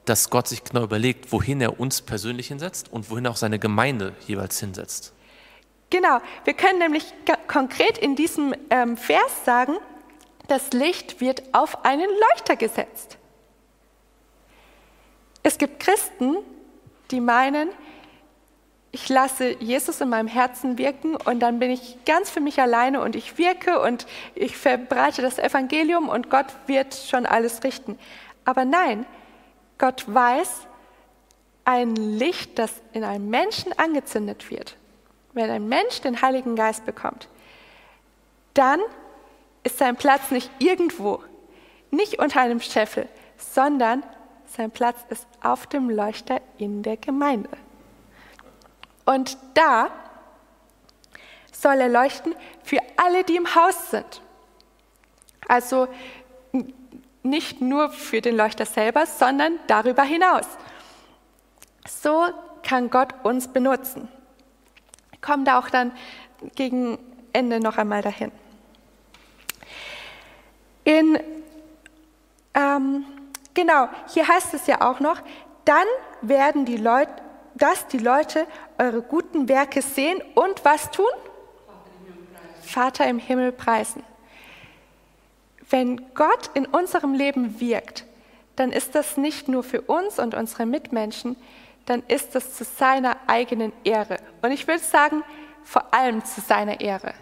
[0.07, 4.15] dass Gott sich genau überlegt, wohin er uns persönlich hinsetzt und wohin auch seine Gemeinde
[4.27, 5.13] jeweils hinsetzt.
[5.91, 7.05] Genau, wir können nämlich
[7.47, 9.75] konkret in diesem ähm, Vers sagen,
[10.49, 13.19] das Licht wird auf einen Leuchter gesetzt.
[15.45, 16.39] Es gibt Christen,
[17.11, 17.69] die meinen,
[18.93, 23.03] ich lasse Jesus in meinem Herzen wirken und dann bin ich ganz für mich alleine
[23.03, 27.99] und ich wirke und ich verbreite das Evangelium und Gott wird schon alles richten.
[28.47, 29.05] Aber nein,
[29.77, 30.67] Gott weiß,
[31.67, 34.77] ein Licht, das in einem Menschen angezündet wird,
[35.35, 37.29] wenn ein Mensch den Heiligen Geist bekommt,
[38.55, 38.81] dann
[39.63, 41.23] ist sein Platz nicht irgendwo,
[41.91, 44.03] nicht unter einem Scheffel, sondern
[44.57, 47.51] sein Platz ist auf dem Leuchter in der Gemeinde.
[49.05, 49.89] Und da
[51.53, 54.23] soll er leuchten für alle, die im Haus sind.
[55.49, 55.89] Also
[57.23, 60.47] nicht nur für den Leuchter selber, sondern darüber hinaus.
[61.89, 62.27] So
[62.63, 64.09] kann Gott uns benutzen.
[65.13, 65.93] Ich komme da auch dann
[66.55, 66.99] gegen
[67.33, 68.31] Ende noch einmal dahin.
[70.85, 71.19] In,
[73.55, 75.21] genau, hier heißt es ja auch noch,
[75.65, 75.87] dann
[76.21, 77.13] werden die Leute,
[77.55, 78.47] dass die Leute
[78.79, 81.07] eure guten Werke sehen und was tun?
[82.63, 84.03] Vater im Himmel preisen.
[85.71, 88.05] Wenn Gott in unserem Leben wirkt,
[88.57, 91.37] dann ist das nicht nur für uns und unsere Mitmenschen,
[91.87, 94.19] dann ist das zu seiner eigenen Ehre.
[94.43, 95.23] Und ich würde sagen,
[95.63, 97.15] vor allem zu seiner Ehre.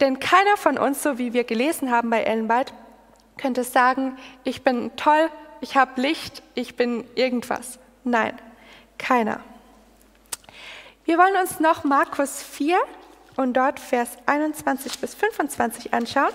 [0.00, 2.72] Denn keiner von uns, so wie wir gelesen haben bei Ellen White,
[3.38, 7.78] könnte sagen, ich bin toll, ich habe Licht, ich bin irgendwas.
[8.04, 8.38] Nein,
[8.98, 9.40] keiner.
[11.04, 12.78] Wir wollen uns noch Markus 4
[13.36, 16.32] und dort Vers 21 bis 25 anschauen.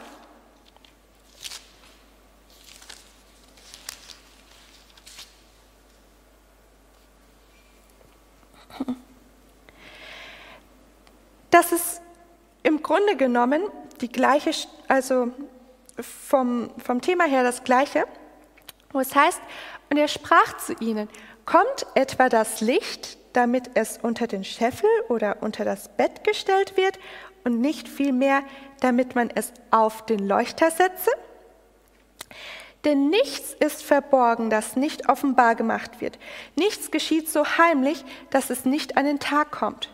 [11.52, 12.02] Das ist
[12.64, 13.62] im Grunde genommen
[14.02, 14.50] die gleiche,
[14.88, 15.32] also
[16.00, 18.06] vom, vom Thema her das gleiche,
[18.92, 19.42] wo es heißt,
[19.90, 21.10] und er sprach zu ihnen,
[21.46, 27.00] kommt etwa das Licht, damit es unter den Scheffel oder unter das Bett gestellt wird
[27.44, 28.44] und nicht vielmehr,
[28.80, 31.12] damit man es auf den Leuchter setze?
[32.86, 36.20] Denn nichts ist verborgen, das nicht offenbar gemacht wird.
[36.56, 39.90] Nichts geschieht so heimlich, dass es nicht an den Tag kommt.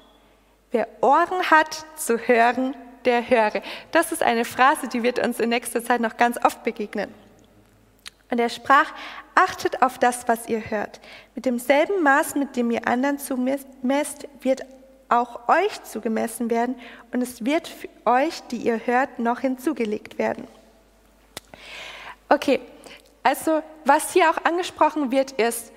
[0.71, 2.75] Wer Ohren hat zu hören,
[3.09, 3.63] der höre.
[3.91, 7.11] Das ist eine Phrase, die wird uns in nächster Zeit noch ganz oft begegnen.
[8.29, 8.93] Und er sprach,
[9.33, 10.99] achtet auf das, was ihr hört.
[11.33, 14.61] Mit demselben Maß, mit dem ihr anderen zumesst, wird
[15.09, 16.75] auch euch zugemessen werden
[17.11, 20.47] und es wird für euch, die ihr hört, noch hinzugelegt werden.
[22.29, 22.59] Okay,
[23.23, 25.71] also was hier auch angesprochen wird, ist,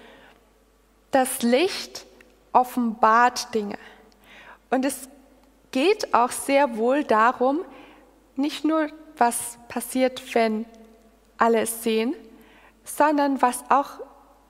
[1.12, 2.04] das Licht
[2.52, 3.78] offenbart Dinge.
[4.68, 5.08] Und es
[5.72, 7.64] geht auch sehr wohl darum,
[8.36, 10.64] nicht nur, was passiert, wenn
[11.36, 12.14] alle es sehen,
[12.84, 14.00] sondern was auch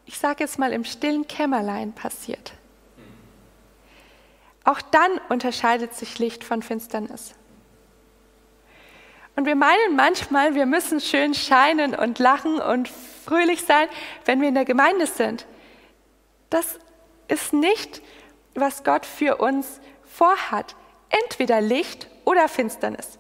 [0.05, 2.53] ich sage jetzt mal, im stillen Kämmerlein passiert.
[4.65, 7.35] Auch dann unterscheidet sich Licht von Finsternis.
[9.35, 12.89] Und wir meinen manchmal, wir müssen schön scheinen und lachen und
[13.25, 13.89] fröhlich sein,
[14.25, 15.47] wenn wir in der Gemeinde sind.
[16.51, 16.79] Das
[17.29, 18.03] ist nicht,
[18.55, 20.77] was Gott für uns vorhat.
[21.25, 23.19] Entweder Licht oder Finsternis.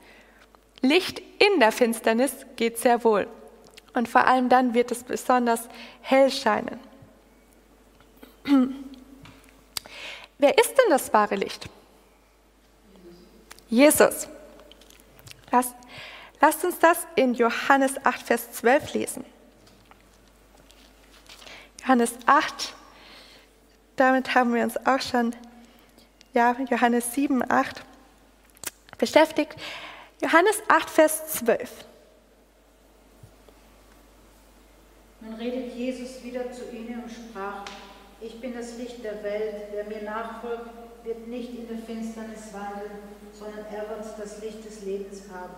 [0.80, 3.28] Licht in der Finsternis geht sehr wohl.
[3.94, 5.68] Und vor allem dann wird es besonders
[6.00, 6.80] hell scheinen.
[10.38, 11.68] Wer ist denn das wahre Licht?
[13.68, 14.28] Jesus.
[15.50, 15.74] Lasst,
[16.40, 19.24] lasst uns das in Johannes 8, Vers 12 lesen.
[21.82, 22.74] Johannes 8,
[23.96, 25.34] damit haben wir uns auch schon,
[26.34, 27.82] ja, Johannes 7, 8
[28.98, 29.56] beschäftigt.
[30.20, 31.70] Johannes 8, Vers 12.
[35.20, 37.64] Nun redet Jesus wieder zu ihnen und sprach,
[38.20, 40.70] ich bin das Licht der Welt, wer mir nachfolgt,
[41.04, 42.98] wird nicht in der Finsternis wandeln,
[43.32, 45.54] sondern er wird das Licht des Lebens haben.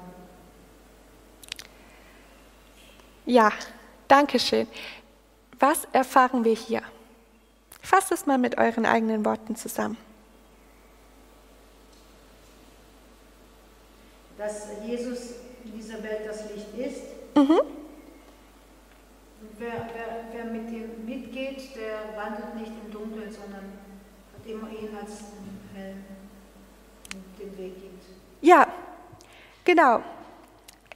[3.26, 3.52] Ja,
[4.08, 4.66] danke schön.
[5.58, 6.82] Was erfahren wir hier?
[7.82, 9.98] Fasst es mal mit euren eigenen Worten zusammen.
[14.44, 17.02] Dass Jesus in dieser Welt das Licht ist.
[17.34, 17.62] Mhm.
[19.58, 23.72] Wer, wer, wer mit ihm mitgeht, der wandelt nicht im Dunkeln, sondern
[24.34, 26.04] hat immer ihn als den hellen
[27.40, 28.04] den Weg gibt.
[28.42, 28.68] Ja,
[29.64, 30.02] genau.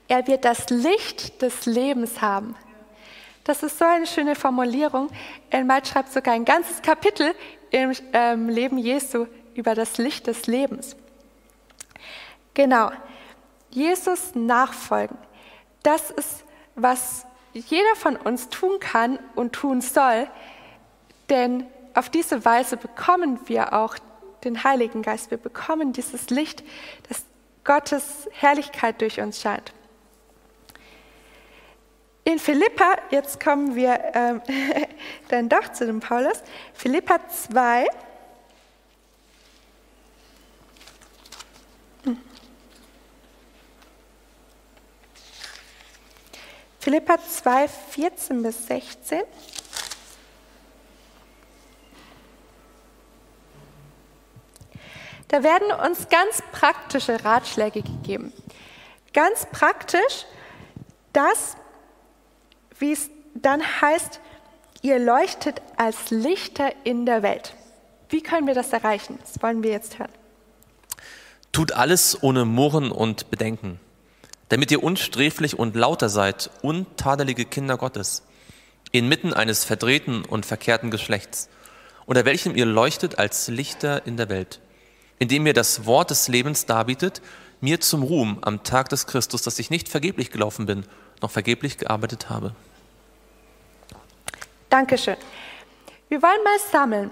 [0.07, 2.55] Er wird das Licht des Lebens haben.
[3.45, 5.09] Das ist so eine schöne Formulierung.
[5.49, 7.33] Elmalt schreibt sogar ein ganzes Kapitel
[7.71, 10.95] im ähm, Leben Jesu über das Licht des Lebens.
[12.53, 12.91] Genau.
[13.69, 15.17] Jesus nachfolgen.
[15.83, 16.43] Das ist,
[16.75, 20.27] was jeder von uns tun kann und tun soll,
[21.29, 23.95] denn auf diese Weise bekommen wir auch
[24.43, 25.31] den Heiligen Geist.
[25.31, 26.63] Wir bekommen dieses Licht,
[27.07, 27.23] das
[27.63, 29.73] Gottes Herrlichkeit durch uns scheint.
[32.23, 34.41] In Philippa, jetzt kommen wir ähm,
[35.29, 37.87] dann doch zu dem Paulus, Philippa 2.
[46.79, 49.21] Philippa 2, 14 bis 16.
[55.27, 58.33] Da werden uns ganz praktische Ratschläge gegeben.
[59.13, 60.25] Ganz praktisch,
[61.13, 61.55] dass
[62.79, 64.19] wie es dann heißt,
[64.81, 67.53] ihr leuchtet als Lichter in der Welt.
[68.09, 69.19] Wie können wir das erreichen?
[69.21, 70.11] Das wollen wir jetzt hören.
[71.51, 73.79] Tut alles ohne Murren und Bedenken,
[74.49, 78.23] damit ihr unsträflich und lauter seid, untadelige Kinder Gottes,
[78.91, 81.49] inmitten eines verdrehten und verkehrten Geschlechts,
[82.05, 84.59] unter welchem ihr leuchtet als Lichter in der Welt,
[85.19, 87.21] indem ihr das Wort des Lebens darbietet,
[87.61, 90.85] mir zum Ruhm am Tag des Christus, dass ich nicht vergeblich gelaufen bin,
[91.21, 92.55] noch vergeblich gearbeitet habe.
[94.69, 95.17] Dankeschön.
[96.09, 97.11] Wir wollen mal sammeln.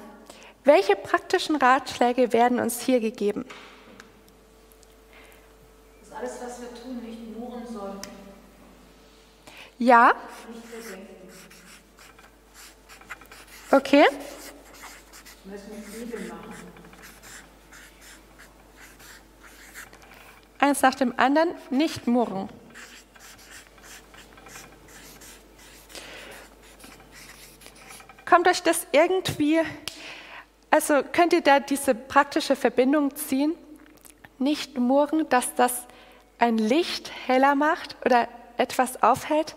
[0.63, 3.45] Welche praktischen Ratschläge werden uns hier gegeben?
[5.99, 7.26] Das ist alles, was wir tun, nicht
[7.77, 7.99] sollen.
[9.79, 10.13] Ja.
[13.71, 14.05] Okay.
[20.59, 22.49] Eins nach dem anderen, nicht murren.
[28.25, 29.61] Kommt euch das irgendwie,
[30.69, 33.55] also könnt ihr da diese praktische Verbindung ziehen?
[34.39, 35.86] Nicht murren, dass das
[36.39, 38.27] ein Licht heller macht oder
[38.57, 39.55] etwas aufhält?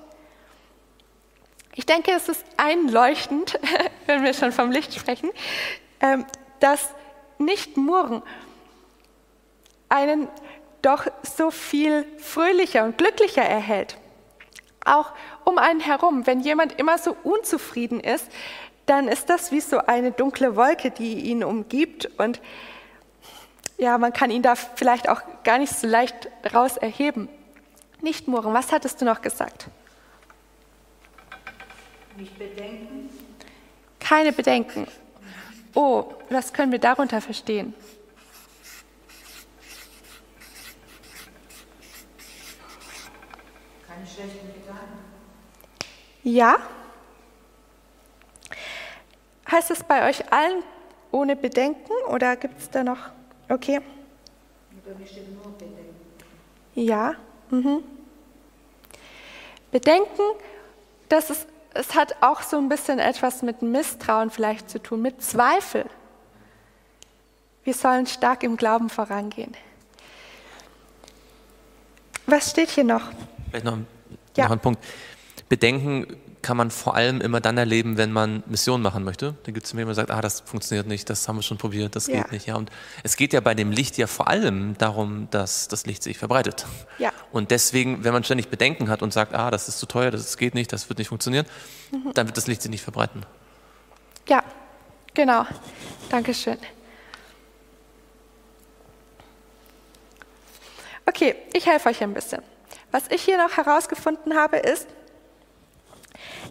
[1.74, 3.58] Ich denke, es ist einleuchtend,
[4.06, 5.30] wenn wir schon vom Licht sprechen,
[6.00, 6.26] ähm,
[6.58, 6.90] dass
[7.38, 8.22] nicht murren
[9.88, 10.28] einen
[10.82, 13.96] doch so viel fröhlicher und glücklicher erhält
[14.84, 15.12] auch
[15.44, 16.26] um einen herum.
[16.26, 18.28] Wenn jemand immer so unzufrieden ist,
[18.86, 22.40] dann ist das wie so eine dunkle Wolke, die ihn umgibt und
[23.80, 27.30] ja, man kann ihn da vielleicht auch gar nicht so leicht raus erheben.
[28.02, 29.68] Nicht murren, was hattest du noch gesagt?
[32.16, 33.08] Nicht bedenken.
[33.98, 34.86] Keine Bedenken.
[35.74, 37.72] Oh, was können wir darunter verstehen?
[43.88, 44.98] Keine schlechten Gedanken.
[46.22, 46.56] Ja?
[49.50, 50.62] Heißt es bei euch allen
[51.12, 53.10] ohne Bedenken oder gibt es da noch?
[53.50, 53.80] Okay.
[56.74, 57.14] Ja.
[57.50, 57.82] Mhm.
[59.70, 60.22] Bedenken,
[61.08, 65.22] das ist es hat auch so ein bisschen etwas mit Misstrauen vielleicht zu tun, mit
[65.22, 65.84] Zweifel.
[67.64, 69.56] Wir sollen stark im Glauben vorangehen.
[72.26, 73.02] Was steht hier noch?
[73.50, 73.78] Vielleicht noch,
[74.36, 74.44] ja.
[74.44, 74.82] noch ein Punkt.
[75.48, 79.34] Bedenken kann man vor allem immer dann erleben, wenn man Mission machen möchte.
[79.44, 81.96] Dann gibt es mir, man sagt, ah, das funktioniert nicht, das haben wir schon probiert,
[81.96, 82.22] das ja.
[82.22, 82.46] geht nicht.
[82.46, 82.70] Ja, und
[83.02, 86.66] es geht ja bei dem Licht ja vor allem darum, dass das Licht sich verbreitet.
[86.98, 87.12] Ja.
[87.32, 90.36] Und deswegen, wenn man ständig Bedenken hat und sagt, ah, das ist zu teuer, das
[90.36, 91.46] geht nicht, das wird nicht funktionieren,
[91.92, 92.12] mhm.
[92.14, 93.24] dann wird das Licht sich nicht verbreiten.
[94.28, 94.42] Ja,
[95.14, 95.44] genau.
[96.08, 96.58] Dankeschön.
[101.06, 102.42] Okay, ich helfe euch ein bisschen.
[102.92, 104.86] Was ich hier noch herausgefunden habe, ist,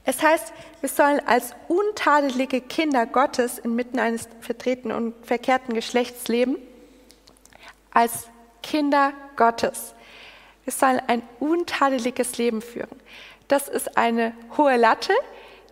[0.06, 6.58] es heißt, wir sollen als untadelige Kinder Gottes inmitten eines vertretenen und verkehrten Geschlechts leben.
[7.92, 8.30] Als
[8.62, 9.94] Kinder Gottes.
[10.64, 13.00] Wir sollen ein untadeliges Leben führen.
[13.48, 15.14] Das ist eine hohe Latte,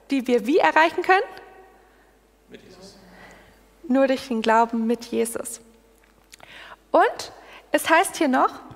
[0.10, 1.24] die wir wie erreichen können?
[2.50, 2.98] Mit Jesus.
[3.88, 5.62] Nur durch den Glauben mit Jesus.
[6.92, 7.32] Und
[7.72, 8.67] es heißt hier noch,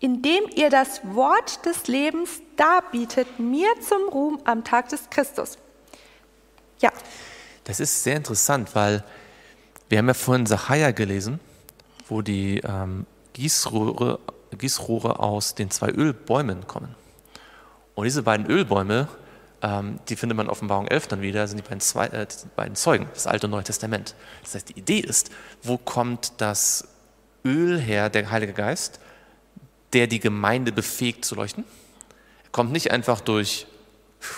[0.00, 5.58] indem ihr das Wort des Lebens darbietet, mir zum Ruhm am Tag des Christus.
[6.80, 6.90] Ja.
[7.64, 9.04] Das ist sehr interessant, weil
[9.90, 11.38] wir haben ja vorhin Sacharja gelesen,
[12.08, 14.18] wo die ähm, Gießrohre,
[14.56, 16.94] Gießrohre aus den zwei Ölbäumen kommen.
[17.94, 19.08] Und diese beiden Ölbäume,
[19.60, 22.48] ähm, die findet man in Offenbarung 11 dann wieder, sind die beiden, zwei, äh, die
[22.56, 24.14] beiden Zeugen, das Alte und Neue Testament.
[24.42, 25.30] Das heißt, die Idee ist,
[25.62, 26.88] wo kommt das
[27.44, 29.00] Öl her, der Heilige Geist?
[29.92, 31.64] Der die Gemeinde befähigt zu leuchten.
[32.44, 33.66] Er kommt nicht einfach durch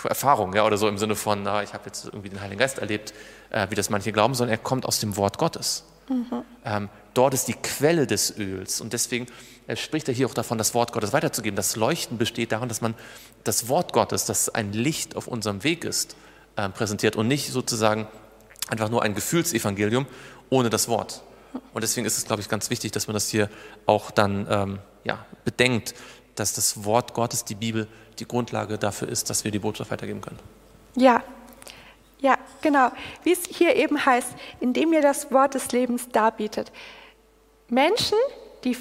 [0.03, 2.79] Erfahrung ja, oder so im Sinne von, na, ich habe jetzt irgendwie den Heiligen Geist
[2.79, 3.13] erlebt,
[3.49, 5.83] äh, wie das manche glauben, sondern er kommt aus dem Wort Gottes.
[6.09, 6.43] Mhm.
[6.65, 9.27] Ähm, dort ist die Quelle des Öls und deswegen
[9.75, 11.55] spricht er hier auch davon, das Wort Gottes weiterzugeben.
[11.55, 12.95] Das Leuchten besteht darin, dass man
[13.43, 16.15] das Wort Gottes, das ein Licht auf unserem Weg ist,
[16.55, 18.07] äh, präsentiert und nicht sozusagen
[18.69, 20.05] einfach nur ein Gefühlsevangelium
[20.49, 21.23] ohne das Wort.
[21.73, 23.49] Und deswegen ist es, glaube ich, ganz wichtig, dass man das hier
[23.85, 25.93] auch dann ähm, ja, bedenkt,
[26.35, 27.87] dass das Wort Gottes, die Bibel,
[28.19, 30.39] die Grundlage dafür ist, dass wir die Botschaft weitergeben können.
[30.95, 31.23] Ja,
[32.23, 32.89] ja, genau.
[33.23, 34.29] Wie es hier eben heißt,
[34.61, 36.71] indem ihr das Wort des Lebens darbietet.
[37.67, 38.17] Menschen,
[38.63, 38.77] die,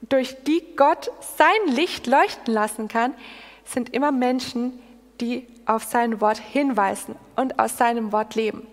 [0.00, 3.12] durch die Gott sein Licht leuchten lassen kann,
[3.66, 4.80] sind immer Menschen,
[5.20, 8.66] die auf sein Wort hinweisen und aus seinem Wort leben.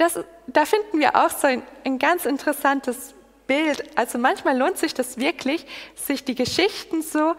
[0.00, 3.12] Das, da finden wir auch so ein, ein ganz interessantes
[3.46, 3.84] Bild.
[3.98, 7.34] Also manchmal lohnt sich das wirklich, sich die Geschichten so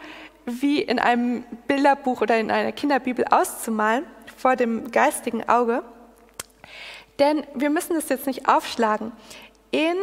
[0.45, 4.05] wie in einem Bilderbuch oder in einer Kinderbibel auszumalen
[4.38, 5.82] vor dem geistigen Auge.
[7.18, 9.12] Denn wir müssen das jetzt nicht aufschlagen.
[9.72, 9.97] In,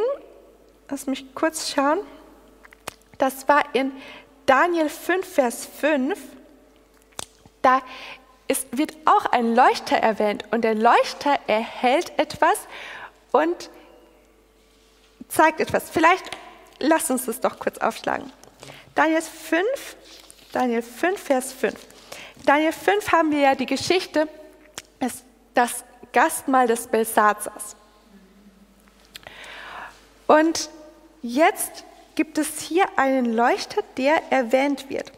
[0.90, 2.00] lass mich kurz schauen,
[3.18, 3.92] das war in
[4.46, 6.18] Daniel 5, Vers 5,
[7.62, 7.82] da
[8.48, 12.58] ist, wird auch ein Leuchter erwähnt und der Leuchter erhält etwas
[13.30, 13.70] und
[15.28, 15.90] zeigt etwas.
[15.90, 16.24] Vielleicht
[16.78, 18.32] lasst uns das doch kurz aufschlagen.
[18.94, 19.62] Daniel 5,
[20.52, 21.74] Daniel 5, Vers 5.
[22.44, 24.26] Daniel 5 haben wir ja die Geschichte,
[25.54, 27.76] das Gastmahl des Belsazars.
[30.26, 30.70] Und
[31.22, 31.84] jetzt
[32.14, 35.12] gibt es hier einen Leuchter, der erwähnt wird.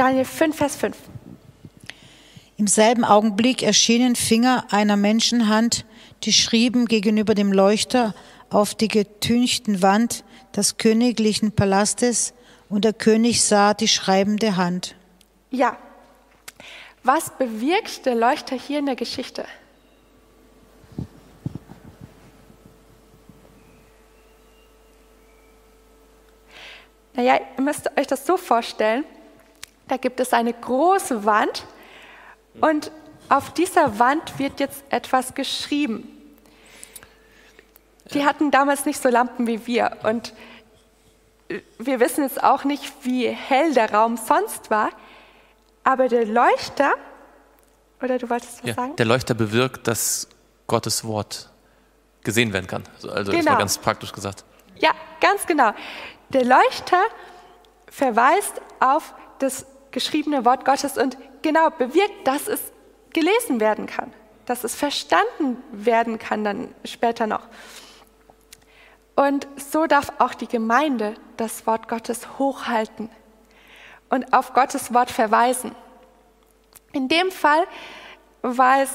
[0.00, 0.96] Daniel 5, Vers 5.
[2.56, 5.84] Im selben Augenblick erschienen Finger einer Menschenhand,
[6.22, 8.14] die schrieben gegenüber dem Leuchter
[8.48, 10.24] auf die getünchten Wand
[10.56, 12.32] des königlichen Palastes
[12.70, 14.96] und der König sah die schreibende Hand.
[15.50, 15.76] Ja.
[17.02, 19.44] Was bewirkt der Leuchter hier in der Geschichte?
[27.12, 29.04] Naja, ihr müsst euch das so vorstellen.
[29.90, 31.64] Da gibt es eine große Wand
[32.60, 32.92] und
[33.28, 36.08] auf dieser Wand wird jetzt etwas geschrieben.
[38.14, 40.32] Die hatten damals nicht so Lampen wie wir und
[41.80, 44.90] wir wissen jetzt auch nicht, wie hell der Raum sonst war,
[45.82, 46.92] aber der Leuchter,
[48.00, 48.94] oder du wolltest was ja, sagen?
[48.94, 50.28] Der Leuchter bewirkt, dass
[50.68, 51.50] Gottes Wort
[52.22, 52.84] gesehen werden kann.
[53.02, 53.42] Also genau.
[53.42, 54.44] das war ganz praktisch gesagt.
[54.76, 55.72] Ja, ganz genau.
[56.28, 57.02] Der Leuchter
[57.88, 62.60] verweist auf das geschriebene Wort Gottes und genau bewirkt, dass es
[63.12, 64.12] gelesen werden kann,
[64.46, 67.48] dass es verstanden werden kann dann später noch.
[69.16, 73.10] Und so darf auch die Gemeinde das Wort Gottes hochhalten
[74.08, 75.74] und auf Gottes Wort verweisen.
[76.92, 77.66] In dem Fall
[78.42, 78.90] war es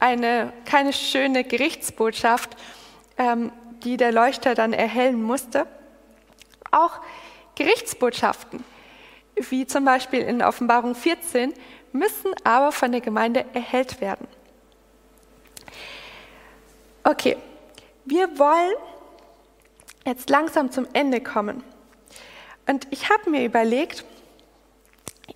[0.00, 2.56] eine, keine schöne Gerichtsbotschaft,
[3.16, 5.66] ähm, die der Leuchter dann erhellen musste.
[6.70, 7.00] Auch
[7.54, 8.64] Gerichtsbotschaften,
[9.36, 11.52] wie zum Beispiel in Offenbarung 14,
[11.92, 14.26] müssen aber von der Gemeinde erhellt werden.
[17.04, 17.36] Okay,
[18.04, 18.74] wir wollen
[20.04, 21.62] jetzt langsam zum Ende kommen.
[22.66, 24.04] Und ich habe mir überlegt,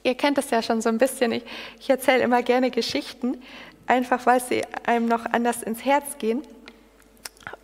[0.02, 1.44] ihr kennt das ja schon so ein bisschen, ich,
[1.78, 3.42] ich erzähle immer gerne Geschichten,
[3.86, 6.42] einfach weil sie einem noch anders ins Herz gehen.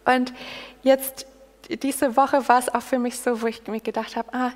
[0.05, 0.33] Und
[0.83, 1.27] jetzt
[1.69, 4.53] diese Woche war es auch für mich so, wo ich mir gedacht habe, ah,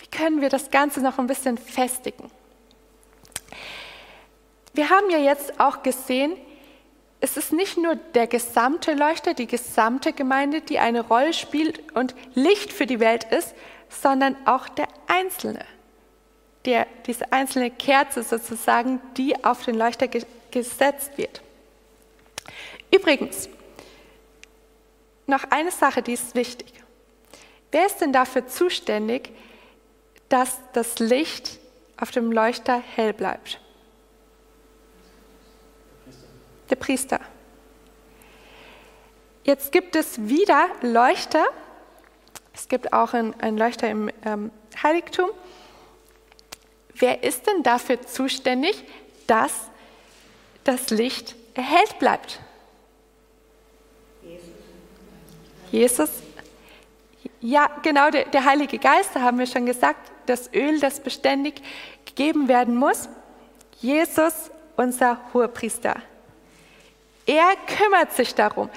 [0.00, 2.30] wie können wir das Ganze noch ein bisschen festigen?
[4.74, 6.36] Wir haben ja jetzt auch gesehen,
[7.20, 12.14] es ist nicht nur der gesamte Leuchter, die gesamte Gemeinde, die eine Rolle spielt und
[12.34, 13.54] Licht für die Welt ist,
[13.88, 15.64] sondern auch der Einzelne.
[16.66, 21.42] Der, diese einzelne Kerze sozusagen, die auf den Leuchter ge gesetzt wird.
[22.94, 23.48] Übrigens,
[25.26, 26.72] noch eine Sache, die ist wichtig.
[27.72, 29.30] Wer ist denn dafür zuständig,
[30.28, 31.58] dass das Licht
[31.96, 33.60] auf dem Leuchter hell bleibt?
[36.70, 37.20] Der Priester.
[39.44, 41.44] Jetzt gibt es wieder Leuchter.
[42.52, 44.50] Es gibt auch einen Leuchter im ähm,
[44.82, 45.30] Heiligtum.
[46.94, 48.84] Wer ist denn dafür zuständig,
[49.26, 49.52] dass
[50.64, 52.40] das Licht erhellt bleibt?
[55.72, 56.10] Jesus.
[57.40, 61.62] Ja, genau, der, der Heilige Geist, da haben wir schon gesagt, das Öl, das beständig
[62.04, 63.08] gegeben werden muss.
[63.80, 65.96] Jesus, unser Hohepriester.
[67.26, 68.70] Er kümmert sich darum.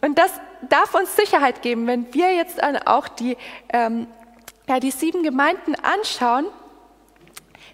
[0.00, 0.32] Und das
[0.68, 3.36] darf uns Sicherheit geben, wenn wir jetzt auch die,
[3.72, 4.06] ähm,
[4.68, 6.46] ja, die sieben Gemeinden anschauen,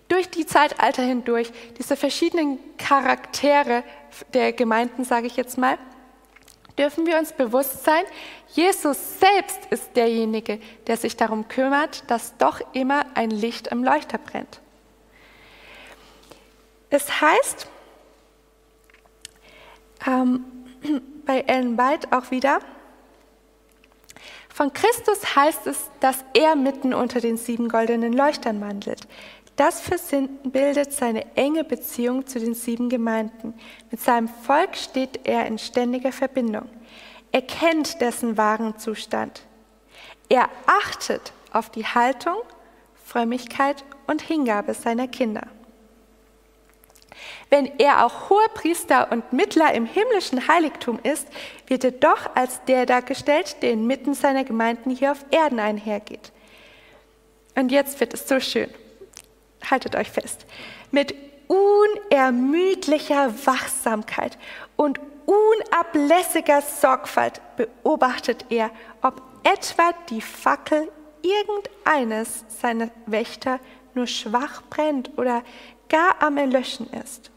[0.08, 3.82] durch die Zeitalter hindurch, diese verschiedenen Charaktere
[4.32, 5.78] der Gemeinden, sage ich jetzt mal,
[6.78, 8.04] dürfen wir uns bewusst sein,
[8.48, 14.18] Jesus selbst ist derjenige, der sich darum kümmert, dass doch immer ein Licht im Leuchter
[14.18, 14.60] brennt.
[16.90, 17.68] Es heißt
[20.06, 20.44] ähm,
[21.26, 22.60] bei Ellen White auch wieder,
[24.54, 29.08] von Christus heißt es, dass er mitten unter den sieben goldenen Leuchtern wandelt.
[29.56, 29.82] Das
[30.42, 33.54] bildet seine enge Beziehung zu den sieben Gemeinden.
[33.90, 36.68] Mit seinem Volk steht er in ständiger Verbindung.
[37.30, 39.42] Er kennt dessen wahren Zustand.
[40.28, 42.38] Er achtet auf die Haltung,
[43.04, 45.46] Frömmigkeit und Hingabe seiner Kinder.
[47.48, 51.28] Wenn er auch hoher Priester und Mittler im himmlischen Heiligtum ist,
[51.68, 56.32] wird er doch als der dargestellt, der inmitten seiner Gemeinden hier auf Erden einhergeht.
[57.54, 58.68] Und jetzt wird es so schön
[59.70, 60.46] haltet euch fest,
[60.90, 61.14] mit
[61.48, 64.38] unermüdlicher Wachsamkeit
[64.76, 68.70] und unablässiger Sorgfalt beobachtet er,
[69.02, 70.90] ob etwa die Fackel
[71.22, 73.60] irgendeines seiner Wächter
[73.94, 75.42] nur schwach brennt oder
[75.88, 77.30] gar am Erlöschen ist.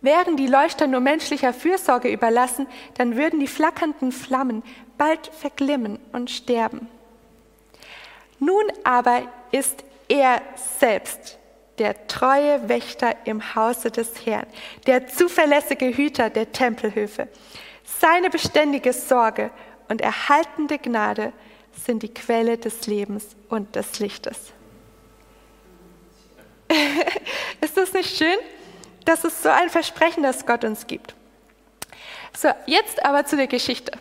[0.00, 4.62] Wären die Leuchter nur menschlicher Fürsorge überlassen, dann würden die flackernden Flammen
[4.96, 6.88] bald verglimmen und sterben.
[8.38, 9.22] Nun aber
[9.52, 10.42] ist er
[10.78, 11.38] selbst,
[11.78, 14.46] der treue Wächter im Hause des Herrn,
[14.86, 17.28] der zuverlässige Hüter der Tempelhöfe.
[17.84, 19.50] Seine beständige Sorge
[19.88, 21.32] und erhaltende Gnade
[21.84, 24.52] sind die Quelle des Lebens und des Lichtes.
[27.60, 28.38] ist das nicht schön?
[29.04, 31.14] Das ist so ein Versprechen, das Gott uns gibt.
[32.36, 33.92] So, jetzt aber zu der Geschichte.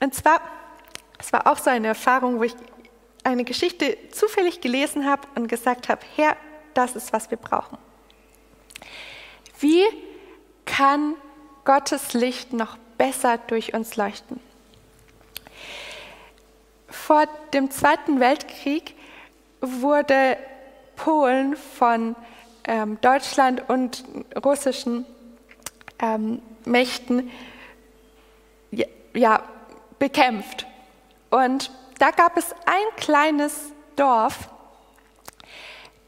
[0.00, 0.40] Und zwar,
[1.18, 2.54] es war auch so eine Erfahrung, wo ich
[3.24, 6.36] eine Geschichte zufällig gelesen habe und gesagt habe, Herr,
[6.74, 7.78] das ist, was wir brauchen.
[9.60, 9.84] Wie
[10.64, 11.14] kann
[11.64, 14.40] Gottes Licht noch besser durch uns leuchten?
[16.88, 18.94] Vor dem Zweiten Weltkrieg
[19.60, 20.36] wurde
[20.96, 22.14] Polen von
[22.64, 24.04] ähm, Deutschland und
[24.44, 25.04] russischen
[26.00, 27.30] ähm, Mächten
[28.70, 29.42] ja, ja,
[29.98, 30.66] bekämpft.
[31.30, 34.48] Und da gab es ein kleines Dorf,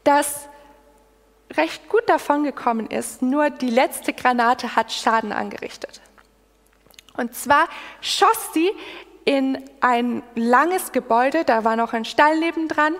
[0.03, 0.47] das
[1.57, 6.01] recht gut davon gekommen ist, nur die letzte Granate hat Schaden angerichtet.
[7.17, 7.67] Und zwar
[7.99, 8.71] schoss sie
[9.25, 12.95] in ein langes Gebäude, da war noch ein Stall nebendran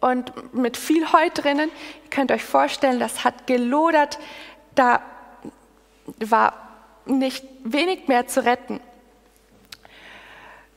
[0.00, 1.70] und mit viel Heu drinnen.
[2.04, 4.18] Ihr könnt euch vorstellen, das hat gelodert,
[4.74, 5.02] da
[6.18, 6.54] war
[7.06, 8.80] nicht wenig mehr zu retten.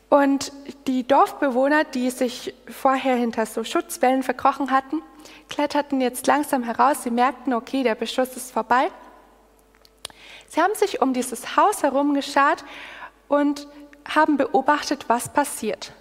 [0.10, 0.52] Und
[0.88, 5.04] die Dorfbewohner, die sich vorher hinter so Schutzwellen verkrochen hatten,
[5.50, 7.04] kletterten jetzt langsam heraus.
[7.04, 8.90] Sie merkten, okay, der Beschuss ist vorbei.
[10.48, 12.66] Sie haben sich um dieses Haus herum geschart
[13.28, 13.68] und
[14.08, 15.94] haben beobachtet, was passiert.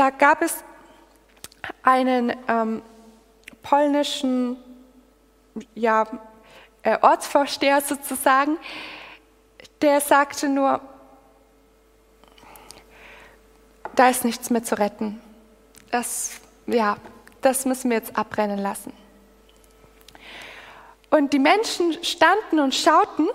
[0.00, 0.64] da gab es
[1.82, 2.80] einen ähm,
[3.60, 4.56] polnischen
[5.74, 6.06] ja,
[6.82, 8.56] äh, Ortsvorsteher sozusagen,
[9.82, 10.80] der sagte nur,
[13.96, 15.20] da ist nichts mehr zu retten.
[15.90, 16.96] Das, ja,
[17.40, 18.92] das müssen wir jetzt abbrennen lassen.
[21.10, 23.28] Und die Menschen standen und schauten,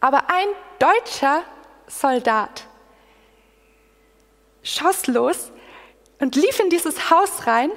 [0.00, 1.42] aber ein deutscher
[1.86, 2.66] Soldat
[4.62, 5.50] schoss los
[6.18, 7.70] und lief in dieses Haus rein,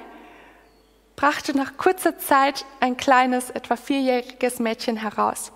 [1.16, 5.52] brachte nach kurzer Zeit ein kleines, etwa vierjähriges Mädchen heraus.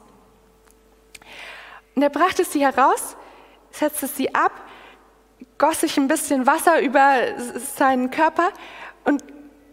[1.99, 3.16] Und er brachte sie heraus,
[3.72, 4.53] setzte sie ab,
[5.59, 8.51] goss sich ein bisschen Wasser über seinen Körper
[9.05, 9.24] und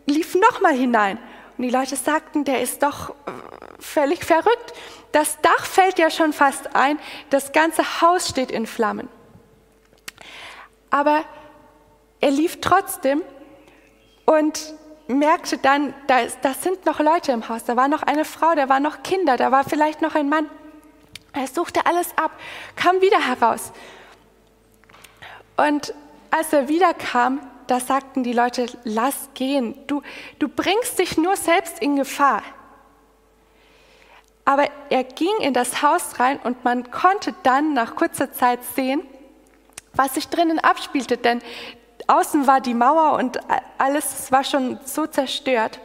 [0.08, 1.20] lief nochmal hinein.
[1.56, 3.14] Und die Leute sagten, der ist doch
[3.80, 4.74] völlig verrückt.
[5.12, 6.98] Das Dach fällt ja schon fast ein,
[7.30, 9.08] das ganze Haus steht in Flammen.
[10.90, 11.26] Aber
[12.22, 13.22] er lief trotzdem
[14.26, 14.74] und
[15.08, 18.68] merkte dann, da, da sind noch Leute im Haus, da war noch eine Frau, da
[18.68, 20.50] waren noch Kinder, da war vielleicht noch ein Mann.
[21.36, 22.32] Er suchte alles ab,
[22.76, 23.72] kam wieder heraus.
[25.58, 25.94] Und
[26.32, 30.02] als er wiederkam, da sagten die Leute, lass gehen, du,
[30.40, 32.42] du bringst dich nur selbst in Gefahr.
[34.46, 39.02] Aber er ging in das Haus rein und man konnte dann nach kurzer Zeit sehen,
[39.94, 41.42] was sich drinnen abspielte, denn
[42.08, 43.40] außen war die Mauer und
[43.78, 45.80] alles war schon so zerstört.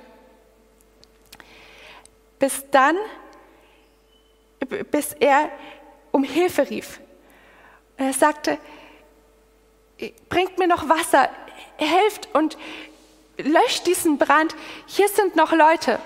[2.38, 2.96] Bis dann,
[4.90, 5.50] bis er
[6.10, 7.00] um Hilfe rief.
[7.98, 8.58] Und er sagte,
[10.28, 11.28] bringt mir noch Wasser,
[11.76, 12.56] helft und
[13.38, 14.54] löscht diesen Brand,
[14.86, 15.98] hier sind noch Leute.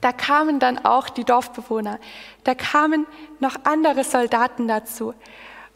[0.00, 1.98] Da kamen dann auch die Dorfbewohner,
[2.44, 3.06] da kamen
[3.38, 5.14] noch andere Soldaten dazu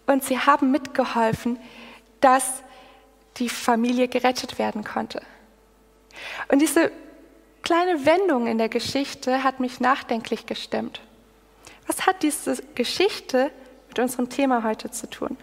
[0.07, 1.59] und sie haben mitgeholfen,
[2.21, 2.62] dass
[3.37, 5.21] die Familie gerettet werden konnte.
[6.49, 6.91] Und diese
[7.62, 11.01] kleine Wendung in der Geschichte hat mich nachdenklich gestimmt.
[11.87, 13.51] Was hat diese Geschichte
[13.89, 15.37] mit unserem Thema heute zu tun?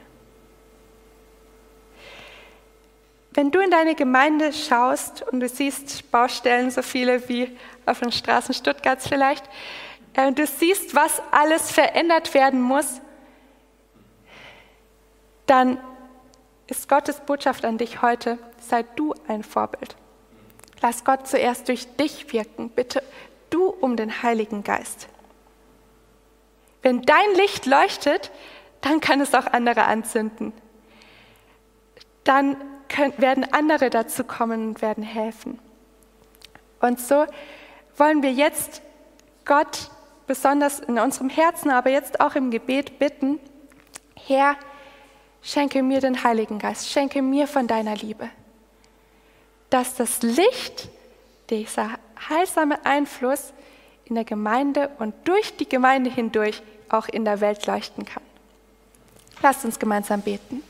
[3.33, 8.11] Wenn du in deine Gemeinde schaust und du siehst Baustellen, so viele wie auf den
[8.11, 9.45] Straßen Stuttgarts vielleicht,
[10.13, 12.99] äh, und du siehst, was alles verändert werden muss,
[15.45, 15.77] dann
[16.67, 19.95] ist Gottes Botschaft an dich heute, sei du ein Vorbild.
[20.81, 23.03] Lass Gott zuerst durch dich wirken, bitte
[23.49, 25.07] du um den Heiligen Geist.
[26.81, 28.31] Wenn dein Licht leuchtet,
[28.81, 30.53] dann kann es auch andere anzünden.
[32.23, 32.57] Dann
[32.89, 35.59] können, werden andere dazu kommen und werden helfen.
[36.79, 37.25] Und so
[37.95, 38.81] wollen wir jetzt
[39.45, 39.91] Gott
[40.27, 43.39] besonders in unserem Herzen, aber jetzt auch im Gebet bitten,
[44.15, 44.55] Herr,
[45.41, 48.29] schenke mir den Heiligen Geist, schenke mir von deiner Liebe,
[49.69, 50.89] dass das Licht,
[51.49, 51.91] dieser
[52.29, 53.53] heilsame Einfluss
[54.05, 58.23] in der Gemeinde und durch die Gemeinde hindurch auch in der Welt leuchten kann.
[59.41, 60.61] Lasst uns gemeinsam beten.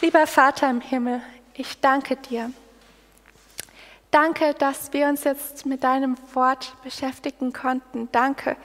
[0.00, 1.20] Lieber Vater im Himmel,
[1.54, 2.50] ich danke dir.
[4.10, 8.08] Danke, dass wir uns jetzt mit deinem Wort beschäftigen konnten.
[8.10, 8.56] Danke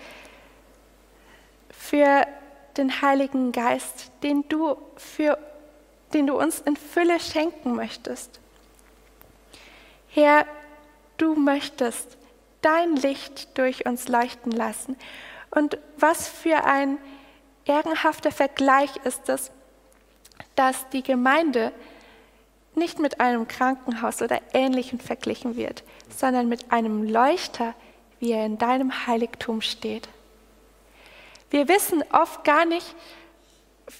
[1.69, 2.25] für
[2.77, 5.37] den Heiligen Geist, den du, für,
[6.13, 8.39] den du uns in Fülle schenken möchtest.
[10.07, 10.45] Herr,
[11.17, 12.17] du möchtest
[12.61, 14.95] dein Licht durch uns leuchten lassen.
[15.51, 16.97] Und was für ein
[17.65, 19.51] ehrenhafter Vergleich ist es,
[20.55, 21.71] dass die Gemeinde
[22.75, 27.75] nicht mit einem Krankenhaus oder Ähnlichem verglichen wird, sondern mit einem Leuchter,
[28.19, 30.07] wie er in deinem Heiligtum steht.
[31.53, 32.95] Wir wissen oft gar nicht,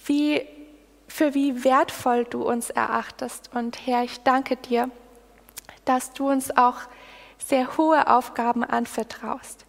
[0.08, 0.41] wie,
[1.08, 3.51] für wie wertvoll du uns erachtest.
[3.54, 4.89] Und Herr, ich danke dir,
[5.86, 6.78] dass du uns auch
[7.38, 9.68] sehr hohe Aufgaben anvertraust.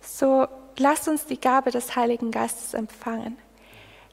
[0.00, 0.48] So
[0.78, 3.36] lass uns die Gabe des Heiligen Geistes empfangen.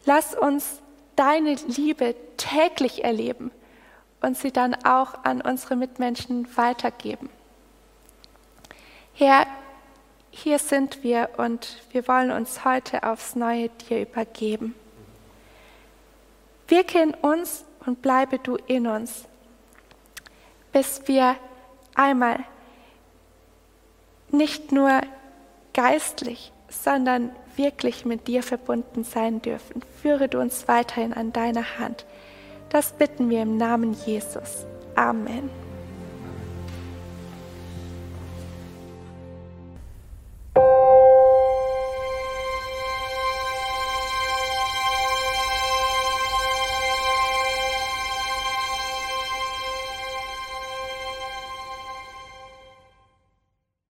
[0.04, 0.82] Lass uns
[1.16, 3.52] deine Liebe täglich erleben
[4.20, 7.30] und sie dann auch an unsere Mitmenschen weitergeben.
[9.14, 9.48] Herr,
[10.32, 14.73] hier sind wir und wir wollen uns heute aufs Neue dir übergeben.
[16.67, 19.25] Wirke in uns und bleibe du in uns,
[20.71, 21.36] bis wir
[21.95, 22.39] einmal
[24.29, 25.01] nicht nur
[25.73, 29.82] geistlich, sondern wirklich mit dir verbunden sein dürfen.
[30.01, 32.05] Führe du uns weiterhin an deiner Hand.
[32.69, 34.65] Das bitten wir im Namen Jesus.
[34.95, 35.70] Amen.
[40.56, 40.91] you